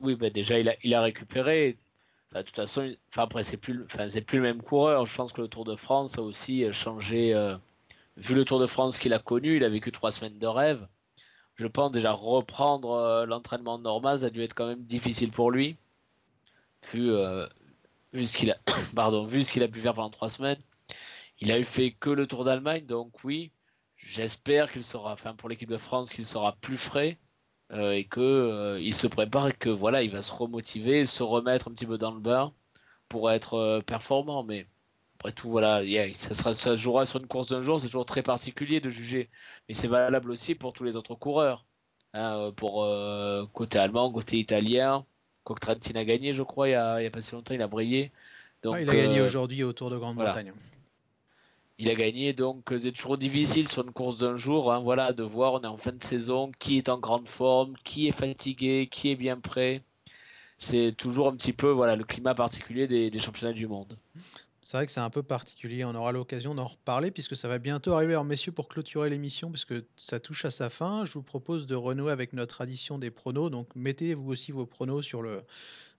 Oui, 0.00 0.16
bah 0.16 0.30
déjà 0.30 0.58
il 0.58 0.94
a 0.94 1.02
récupéré. 1.02 1.76
Enfin, 2.32 2.40
de 2.40 2.46
toute 2.46 2.56
façon, 2.56 2.90
après 3.14 3.42
c'est 3.42 3.58
plus, 3.58 3.84
plus 3.84 4.38
le 4.38 4.42
même 4.42 4.62
coureur. 4.62 5.04
Je 5.04 5.14
pense 5.14 5.34
que 5.34 5.42
le 5.42 5.48
Tour 5.48 5.66
de 5.66 5.76
France 5.76 6.18
a 6.18 6.22
aussi 6.22 6.64
changé. 6.72 7.34
Euh, 7.34 7.58
vu 8.16 8.34
le 8.34 8.44
Tour 8.46 8.58
de 8.58 8.66
France 8.66 8.98
qu'il 8.98 9.12
a 9.12 9.18
connu, 9.18 9.56
il 9.56 9.64
a 9.64 9.68
vécu 9.68 9.92
trois 9.92 10.10
semaines 10.10 10.38
de 10.38 10.46
rêve. 10.46 10.88
Je 11.56 11.66
pense 11.66 11.92
déjà 11.92 12.12
reprendre 12.12 12.92
euh, 12.92 13.26
l'entraînement 13.26 13.78
normal, 13.78 14.20
ça 14.20 14.26
a 14.26 14.30
dû 14.30 14.42
être 14.42 14.54
quand 14.54 14.66
même 14.66 14.82
difficile 14.84 15.30
pour 15.30 15.50
lui, 15.50 15.76
vu, 16.90 17.12
euh, 17.12 17.46
vu 18.14 18.26
ce 18.26 18.34
qu'il 18.34 18.50
a, 18.50 18.56
pardon, 18.94 19.26
vu 19.26 19.44
ce 19.44 19.52
qu'il 19.52 19.62
a 19.62 19.68
pu 19.68 19.80
faire 19.80 19.92
pendant 19.92 20.10
trois 20.10 20.30
semaines. 20.30 20.60
Il 21.40 21.52
a 21.52 21.58
eu 21.58 21.66
fait 21.66 21.92
que 21.92 22.08
le 22.08 22.26
Tour 22.26 22.44
d'Allemagne, 22.44 22.86
donc 22.86 23.24
oui, 23.24 23.50
j'espère 23.98 24.72
qu'il 24.72 24.84
sera, 24.84 25.12
enfin 25.12 25.34
pour 25.34 25.50
l'équipe 25.50 25.68
de 25.68 25.76
France, 25.76 26.10
qu'il 26.10 26.24
sera 26.24 26.52
plus 26.56 26.78
frais 26.78 27.18
euh, 27.72 27.92
et 27.92 28.04
que 28.04 28.20
euh, 28.20 28.80
il 28.80 28.94
se 28.94 29.06
prépare 29.06 29.48
et 29.48 29.52
que 29.52 29.68
voilà, 29.70 30.02
il 30.02 30.10
va 30.10 30.22
se 30.22 30.32
remotiver, 30.32 31.06
se 31.06 31.22
remettre 31.22 31.68
un 31.68 31.72
petit 31.72 31.86
peu 31.86 31.98
dans 31.98 32.12
le 32.12 32.20
bain 32.20 32.52
pour 33.08 33.30
être 33.30 33.54
euh, 33.54 33.80
performant. 33.80 34.44
Mais 34.44 34.66
après 35.18 35.32
tout, 35.32 35.50
voilà, 35.50 35.82
yeah, 35.82 36.12
ça, 36.14 36.34
sera, 36.34 36.54
ça 36.54 36.76
jouera 36.76 37.06
sur 37.06 37.20
une 37.20 37.26
course 37.26 37.48
d'un 37.48 37.62
jour, 37.62 37.80
c'est 37.80 37.86
toujours 37.86 38.06
très 38.06 38.22
particulier 38.22 38.80
de 38.80 38.90
juger, 38.90 39.30
mais 39.68 39.74
c'est 39.74 39.88
valable 39.88 40.30
aussi 40.30 40.54
pour 40.54 40.72
tous 40.72 40.84
les 40.84 40.96
autres 40.96 41.14
coureurs. 41.14 41.64
Hein, 42.14 42.52
pour 42.56 42.86
côté 43.54 43.78
allemand, 43.78 44.12
côté 44.12 44.38
italien, 44.38 45.06
Trentin 45.44 45.98
a 45.98 46.04
gagné, 46.04 46.34
je 46.34 46.42
crois, 46.42 46.68
il 46.68 46.72
y 46.72 46.74
a, 46.74 47.00
il 47.00 47.04
y 47.04 47.06
a 47.06 47.10
pas 47.10 47.22
si 47.22 47.32
longtemps, 47.32 47.54
il 47.54 47.62
a 47.62 47.68
brillé. 47.68 48.12
Donc, 48.62 48.74
ouais, 48.74 48.82
il 48.82 48.90
a 48.90 48.94
gagné 48.94 49.22
aujourd'hui 49.22 49.64
au 49.64 49.72
Tour 49.72 49.88
de 49.88 49.96
Grande-Bretagne. 49.96 50.52
Voilà 50.54 50.71
il 51.78 51.90
a 51.90 51.94
gagné, 51.94 52.32
donc 52.32 52.72
c'est 52.78 52.92
toujours 52.92 53.18
difficile 53.18 53.68
sur 53.68 53.82
une 53.82 53.92
course 53.92 54.18
d'un 54.18 54.36
jour, 54.36 54.72
hein, 54.72 54.80
voilà, 54.80 55.12
de 55.12 55.22
voir, 55.22 55.54
on 55.54 55.60
est 55.62 55.66
en 55.66 55.76
fin 55.76 55.92
de 55.92 56.02
saison, 56.02 56.50
qui 56.58 56.78
est 56.78 56.88
en 56.88 56.98
grande 56.98 57.28
forme, 57.28 57.74
qui 57.84 58.08
est 58.08 58.12
fatigué, 58.12 58.88
qui 58.90 59.10
est 59.10 59.16
bien 59.16 59.38
prêt. 59.38 59.82
C'est 60.58 60.92
toujours 60.92 61.28
un 61.28 61.36
petit 61.36 61.52
peu 61.52 61.70
voilà, 61.70 61.96
le 61.96 62.04
climat 62.04 62.34
particulier 62.34 62.86
des, 62.86 63.18
championnats 63.18 63.52
du 63.52 63.66
monde. 63.66 63.96
C'est 64.60 64.76
vrai 64.76 64.86
que 64.86 64.92
c'est 64.92 65.00
un 65.00 65.10
peu 65.10 65.24
particulier, 65.24 65.84
on 65.84 65.94
aura 65.94 66.12
l'occasion 66.12 66.54
d'en 66.54 66.68
reparler 66.68 67.10
puisque 67.10 67.36
ça 67.36 67.48
va 67.48 67.58
bientôt 67.58 67.94
arriver. 67.94 68.12
Alors 68.12 68.24
messieurs, 68.24 68.52
pour 68.52 68.68
clôturer 68.68 69.10
l'émission, 69.10 69.50
parce 69.50 69.64
que 69.64 69.84
ça 69.96 70.20
touche 70.20 70.44
à 70.44 70.52
sa 70.52 70.70
fin, 70.70 71.04
je 71.04 71.12
vous 71.12 71.22
propose 71.22 71.66
de 71.66 71.74
renouer 71.74 72.12
avec 72.12 72.32
notre 72.32 72.54
tradition 72.54 72.98
des 72.98 73.10
pronos. 73.10 73.50
Donc 73.50 73.74
mettez 73.74 74.14
vous 74.14 74.30
aussi 74.30 74.52
vos 74.52 74.66
pronos 74.66 75.04
sur 75.04 75.20
le, 75.20 75.42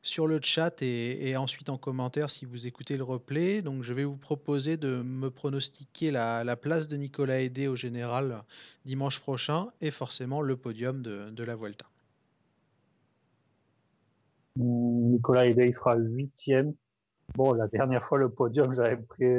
sur 0.03 0.27
le 0.27 0.39
chat 0.41 0.81
et, 0.81 1.35
ensuite 1.37 1.69
en 1.69 1.77
commentaire 1.77 2.29
si 2.29 2.45
vous 2.45 2.67
écoutez 2.67 2.97
le 2.97 3.03
replay. 3.03 3.63
Donc 3.63 3.81
je 3.81 3.93
vais 3.93 4.03
vous 4.03 4.17
proposer 4.17 4.77
de 4.77 5.01
me 5.01 5.31
pronostiquer 5.31 6.11
la, 6.11 6.43
la 6.43 6.55
place 6.55 6.87
de 6.87 6.97
Nicolas 6.97 7.41
Aidé 7.41 7.67
au 7.67 7.75
général 7.75 8.43
dimanche 8.85 9.19
prochain 9.19 9.69
et 9.81 9.89
forcément 9.89 10.41
le 10.41 10.57
podium 10.57 11.01
de, 11.01 11.43
la 11.43 11.55
Vuelta. 11.55 11.85
Nicolas 14.57 15.47
Aidé, 15.47 15.67
il 15.67 15.73
fera 15.73 15.95
huitième. 15.95 16.73
Bon, 17.35 17.53
la 17.53 17.67
dernière 17.67 18.03
fois, 18.03 18.19
le 18.19 18.29
podium, 18.29 18.71
j'avais 18.73 18.97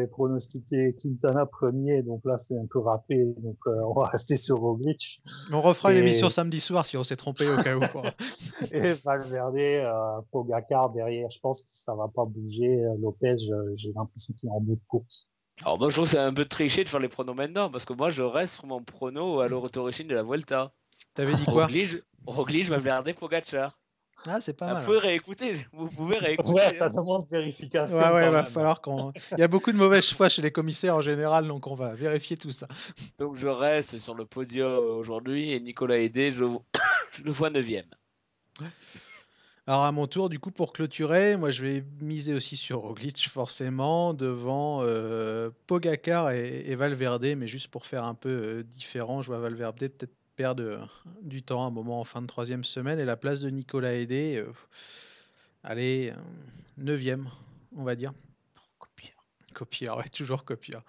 pronostiqué 0.08 0.96
Quintana 1.00 1.46
premier, 1.46 2.02
donc 2.02 2.22
là, 2.24 2.38
c'est 2.38 2.56
un 2.58 2.66
peu 2.68 2.80
râpé, 2.80 3.24
donc 3.38 3.56
euh, 3.66 3.80
on 3.86 4.00
va 4.00 4.08
rester 4.08 4.36
sur 4.36 4.58
Roglic. 4.58 5.22
On 5.52 5.62
refera 5.62 5.92
et... 5.92 5.96
une 5.96 6.02
émission 6.02 6.28
samedi 6.28 6.60
soir 6.60 6.86
si 6.86 6.96
on 6.96 7.04
s'est 7.04 7.16
trompé 7.16 7.48
au 7.48 7.56
cas 7.62 7.76
où. 7.76 7.80
Quoi. 7.92 8.10
et 8.72 8.94
Valverde, 9.04 9.56
euh, 9.56 10.20
Pogacar 10.32 10.90
derrière, 10.90 11.30
je 11.30 11.38
pense 11.38 11.62
que 11.62 11.68
ça 11.70 11.94
va 11.94 12.08
pas 12.08 12.24
bouger. 12.24 12.82
Lopez, 13.00 13.36
j'ai 13.76 13.92
l'impression 13.94 14.34
qu'il 14.34 14.48
est 14.48 14.52
en 14.52 14.60
bout 14.60 14.74
de 14.74 14.84
course. 14.88 15.28
Alors 15.62 15.78
moi, 15.78 15.88
je 15.88 15.94
trouve 15.94 16.06
que 16.06 16.10
c'est 16.10 16.18
un 16.18 16.34
peu 16.34 16.46
triché 16.46 16.82
de 16.82 16.88
faire 16.88 17.00
les 17.00 17.08
pronos 17.08 17.36
maintenant, 17.36 17.70
parce 17.70 17.84
que 17.84 17.92
moi, 17.92 18.10
je 18.10 18.22
reste 18.22 18.54
sur 18.54 18.66
mon 18.66 18.82
prono 18.82 19.40
à 19.40 19.48
l'origine 19.48 20.08
de 20.08 20.14
la 20.14 20.24
Vuelta. 20.24 20.72
T'avais 21.14 21.34
dit 21.34 21.44
quoi? 21.44 21.66
Roglic, 21.66 22.02
Roglic 22.26 22.68
Valverde, 22.68 23.12
Pogacar. 23.12 23.78
Ah, 24.27 24.40
c'est 24.40 24.55
pas 24.55 24.68
vous 24.68 24.72
mal. 24.74 24.83
Vous 24.83 24.87
pouvez 24.87 24.98
réécouter, 24.98 25.66
vous 25.72 25.88
pouvez 25.88 26.18
réécouter. 26.18 26.53
Ouais, 26.53 26.74
ça 26.74 26.88
demande 26.88 27.27
vérification. 27.29 27.96
Ouais, 27.96 28.11
ouais, 28.12 28.27
il 28.27 28.31
va 28.31 28.44
falloir 28.44 28.81
qu'on. 28.81 29.12
Il 29.33 29.38
y 29.38 29.42
a 29.42 29.48
beaucoup 29.48 29.72
de 29.72 29.77
mauvaises 29.77 30.12
foi 30.12 30.29
chez 30.29 30.42
les 30.42 30.50
commissaires 30.50 30.96
en 30.96 31.00
général, 31.00 31.46
donc 31.46 31.66
on 31.66 31.74
va 31.74 31.94
vérifier 31.94 32.37
tout 32.37 32.50
ça. 32.50 32.66
Donc 33.18 33.37
je 33.37 33.48
reste 33.48 33.98
sur 33.98 34.14
le 34.14 34.24
podium 34.24 34.79
aujourd'hui 34.79 35.53
et 35.53 35.61
Nicolas 35.61 35.98
Aidé, 35.98 36.33
je, 36.33 36.44
je 37.12 37.22
le 37.22 37.33
vois 37.33 37.50
9 37.50 37.64
Alors 39.66 39.85
à 39.85 39.92
mon 39.92 40.07
tour, 40.07 40.29
du 40.29 40.38
coup, 40.38 40.50
pour 40.50 40.72
clôturer, 40.72 41.37
moi 41.37 41.50
je 41.50 41.62
vais 41.62 41.85
miser 42.00 42.35
aussi 42.35 42.57
sur 42.57 42.81
Roglic, 42.81 43.29
forcément, 43.29 44.14
devant 44.14 44.81
euh, 44.83 45.50
Pogacar 45.66 46.31
et, 46.31 46.64
et, 46.66 46.74
Valverde, 46.77 47.27
mais 47.37 47.48
juste 47.48 47.68
pour 47.68 47.85
faire 47.85 48.05
un 48.05 48.14
peu 48.14 48.31
euh, 48.31 48.62
différent, 48.62 49.22
je 49.22 49.27
vois 49.27 49.38
Valverde 49.38 49.77
peut-être 49.77 50.09
perdre 50.36 50.88
du 51.22 51.42
temps 51.42 51.66
un 51.66 51.70
moment 51.70 52.00
en 52.00 52.04
fin 52.04 52.22
de 52.22 52.26
troisième 52.26 52.64
semaine 52.64 52.98
et 52.98 53.04
la 53.04 53.16
place 53.16 53.40
de 53.40 53.50
Nicolas 53.50 53.94
Aidé, 53.94 54.36
euh, 54.36 54.52
allez, 55.62 56.12
euh, 56.14 56.20
neuvième, 56.76 57.28
on 57.76 57.84
va 57.84 57.94
dire. 57.94 58.12
Copieur. 58.78 59.24
Copieur, 59.52 59.96
ouais, 59.98 60.08
toujours 60.08 60.44
copieur. 60.44 60.82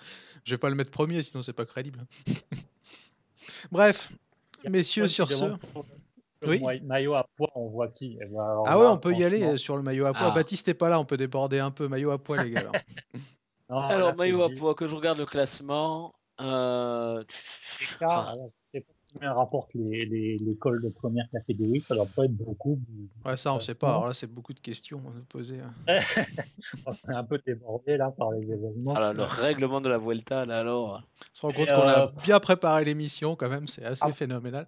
Je 0.43 0.53
vais 0.53 0.58
pas 0.58 0.69
le 0.69 0.75
mettre 0.75 0.91
premier, 0.91 1.21
sinon 1.23 1.43
c'est 1.43 1.53
pas 1.53 1.65
crédible. 1.65 2.05
Bref, 3.71 4.12
messieurs, 4.69 5.08
sur 5.08 5.31
ce. 5.31 5.55
Oui. 6.45 6.62
Maillot 6.84 7.15
à 7.15 7.27
poids, 7.38 7.49
on 7.55 7.69
voit 7.69 7.88
qui 7.88 8.19
eh 8.21 8.25
ben, 8.25 8.63
Ah 8.65 8.77
ouais, 8.77 8.86
on 8.86 8.97
peut 8.97 9.13
y 9.13 9.23
aller 9.23 9.58
sur 9.58 9.77
le 9.77 9.81
maillot 9.81 10.05
à 10.05 10.13
poids. 10.13 10.27
Ah. 10.31 10.36
Baptiste 10.36 10.67
n'est 10.67 10.73
pas 10.73 10.89
là, 10.89 10.99
on 10.99 11.05
peut 11.05 11.17
déborder 11.17 11.60
un 11.60 11.71
peu. 11.71 11.88
Maillot 11.88 12.12
à 12.12 12.19
poids, 12.19 12.43
les 12.43 12.51
gars. 12.51 12.71
non, 13.69 13.79
alors, 13.79 14.10
là, 14.10 14.15
maillot 14.15 14.43
à 14.43 14.49
poids, 14.49 14.75
que 14.75 14.86
je 14.86 14.93
regarde 14.93 15.17
le 15.17 15.25
classement. 15.25 16.13
Euh... 16.41 17.23
rapporte 19.23 19.73
les, 19.73 20.06
les, 20.06 20.56
cols 20.58 20.82
de 20.82 20.89
première 20.89 21.30
catégorie, 21.32 21.82
ça 21.82 21.95
doit 21.95 22.08
pas 22.15 22.25
être 22.25 22.36
beaucoup. 22.36 22.80
Ouais, 23.25 23.38
ça, 23.38 23.54
on 23.54 23.60
sait 23.60 23.75
pas. 23.75 23.89
Alors 23.89 24.08
là, 24.08 24.13
c'est 24.13 24.32
beaucoup 24.32 24.54
de 24.54 24.60
questions 24.60 24.99
à 24.99 25.21
poser. 25.30 25.60
Hein. 25.60 25.73
on 26.86 26.93
est 26.93 27.15
un 27.15 27.23
peu 27.23 27.39
débordé 27.45 27.97
là 27.97 28.12
par 28.12 28.32
les 28.32 28.43
événements. 28.51 28.93
Alors, 28.93 29.13
le 29.13 29.23
règlement 29.23 29.82
de 29.82 29.89
la 29.89 29.97
Vuelta, 29.97 30.45
là, 30.45 30.60
alors. 30.60 31.04
On 31.21 31.36
se 31.36 31.41
rend 31.41 31.54
compte 31.54 31.67
qu'on 31.67 31.73
euh... 31.73 32.08
a 32.08 32.12
bien 32.23 32.39
préparé 32.39 32.86
l'émission, 32.86 33.36
quand 33.36 33.49
même, 33.49 33.67
c'est 33.67 33.84
assez 33.84 34.06
ah. 34.06 34.13
phénoménal. 34.13 34.67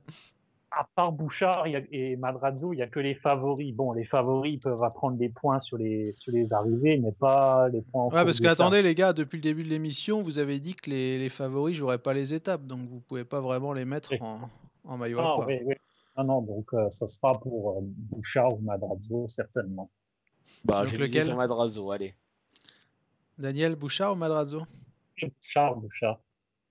À 0.79 0.87
part 0.95 1.11
Bouchard 1.11 1.65
et 1.65 2.15
Madrazzo, 2.17 2.71
il 2.71 2.75
n'y 2.75 2.83
a 2.83 2.87
que 2.87 2.99
les 2.99 3.15
favoris. 3.15 3.73
Bon, 3.73 3.93
les 3.93 4.03
favoris 4.03 4.59
peuvent 4.59 4.83
apprendre 4.83 5.17
des 5.17 5.29
points 5.29 5.59
sur 5.59 5.75
les, 5.75 6.13
sur 6.13 6.31
les 6.31 6.53
arrivées, 6.53 6.97
mais 6.97 7.11
pas 7.13 7.67
les 7.69 7.81
points 7.81 8.03
en 8.03 8.09
Ouais, 8.09 8.23
parce 8.23 8.39
que 8.39 8.45
attendez, 8.45 8.83
les 8.83 8.93
gars, 8.93 9.11
depuis 9.11 9.37
le 9.37 9.41
début 9.41 9.63
de 9.63 9.69
l'émission, 9.69 10.21
vous 10.21 10.37
avez 10.37 10.59
dit 10.59 10.75
que 10.75 10.91
les, 10.91 11.17
les 11.17 11.29
favoris 11.29 11.75
joueraient 11.75 11.97
pas 11.97 12.13
les 12.13 12.35
étapes, 12.35 12.67
donc 12.67 12.87
vous 12.87 12.99
pouvez 12.99 13.25
pas 13.25 13.41
vraiment 13.41 13.73
les 13.73 13.85
mettre 13.85 14.11
oui. 14.11 14.19
en, 14.21 14.41
en, 14.83 14.97
maillot 14.97 15.17
ah, 15.19 15.31
à 15.31 15.35
poids. 15.35 15.45
Oui, 15.47 15.59
oui. 15.65 15.73
Non, 16.15 16.25
non, 16.25 16.41
donc 16.43 16.71
euh, 16.75 16.91
ça 16.91 17.07
sera 17.07 17.39
pour 17.39 17.79
euh, 17.79 17.81
Bouchard 17.81 18.53
ou 18.53 18.61
Madrazzo, 18.61 19.27
certainement. 19.27 19.89
Bah, 20.63 20.85
je 20.85 20.91
vais 20.91 20.97
lequel 20.97 21.23
sur 21.23 21.35
Madrazzo, 21.35 21.89
allez. 21.89 22.13
Daniel 23.39 23.75
Bouchard 23.75 24.13
ou 24.13 24.15
Madrazo? 24.15 24.61
Bouchard, 25.19 25.75
Bouchard. 25.75 26.19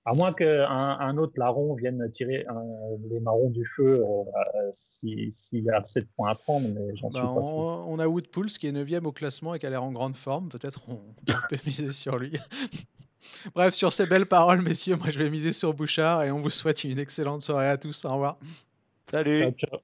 À 0.08 0.14
moins 0.14 0.32
qu'un 0.32 0.64
un 0.70 1.16
autre 1.18 1.32
larron 1.36 1.74
vienne 1.74 2.08
tirer 2.12 2.46
un- 2.48 2.64
les 3.10 3.18
marrons 3.18 3.50
du 3.50 3.64
feu 3.66 4.00
euh, 4.00 4.04
euh, 4.04 4.68
si- 4.72 5.32
s'il 5.32 5.64
y 5.64 5.70
a 5.70 5.80
7 5.80 6.06
points 6.16 6.30
à 6.30 6.34
prendre, 6.36 6.68
mais 6.68 6.94
j'en 6.94 7.10
Bah, 7.10 7.18
suis 7.18 7.28
pas 7.28 7.46
sûr. 7.46 7.56
on, 7.58 7.84
on 7.94 7.98
a 7.98 8.06
Woodpulse 8.06 8.56
qui 8.58 8.68
est 8.68 8.72
9 8.72 9.04
au 9.04 9.10
classement 9.12 9.54
et 9.54 9.58
qui 9.58 9.66
a 9.66 9.70
l'air 9.70 9.82
en 9.82 9.90
grande 9.90 10.14
forme. 10.14 10.48
Peut-être 10.48 10.88
on, 10.88 10.92
on 10.94 11.48
peut 11.50 11.58
miser 11.66 11.92
sur 11.92 12.18
lui. 12.18 12.32
Bref, 13.56 13.74
sur 13.74 13.92
ces 13.92 14.06
belles 14.06 14.26
paroles, 14.26 14.62
messieurs, 14.62 14.94
moi 14.94 15.10
je 15.10 15.18
vais 15.18 15.28
miser 15.28 15.52
sur 15.52 15.74
Bouchard 15.74 16.22
et 16.22 16.30
on 16.30 16.40
vous 16.40 16.50
souhaite 16.50 16.84
une 16.84 17.00
excellente 17.00 17.42
soirée 17.42 17.68
à 17.68 17.76
tous. 17.76 18.04
Au 18.04 18.10
revoir. 18.12 18.38
Salut 19.10 19.42
Ciao, 19.42 19.50
ciao. 19.52 19.80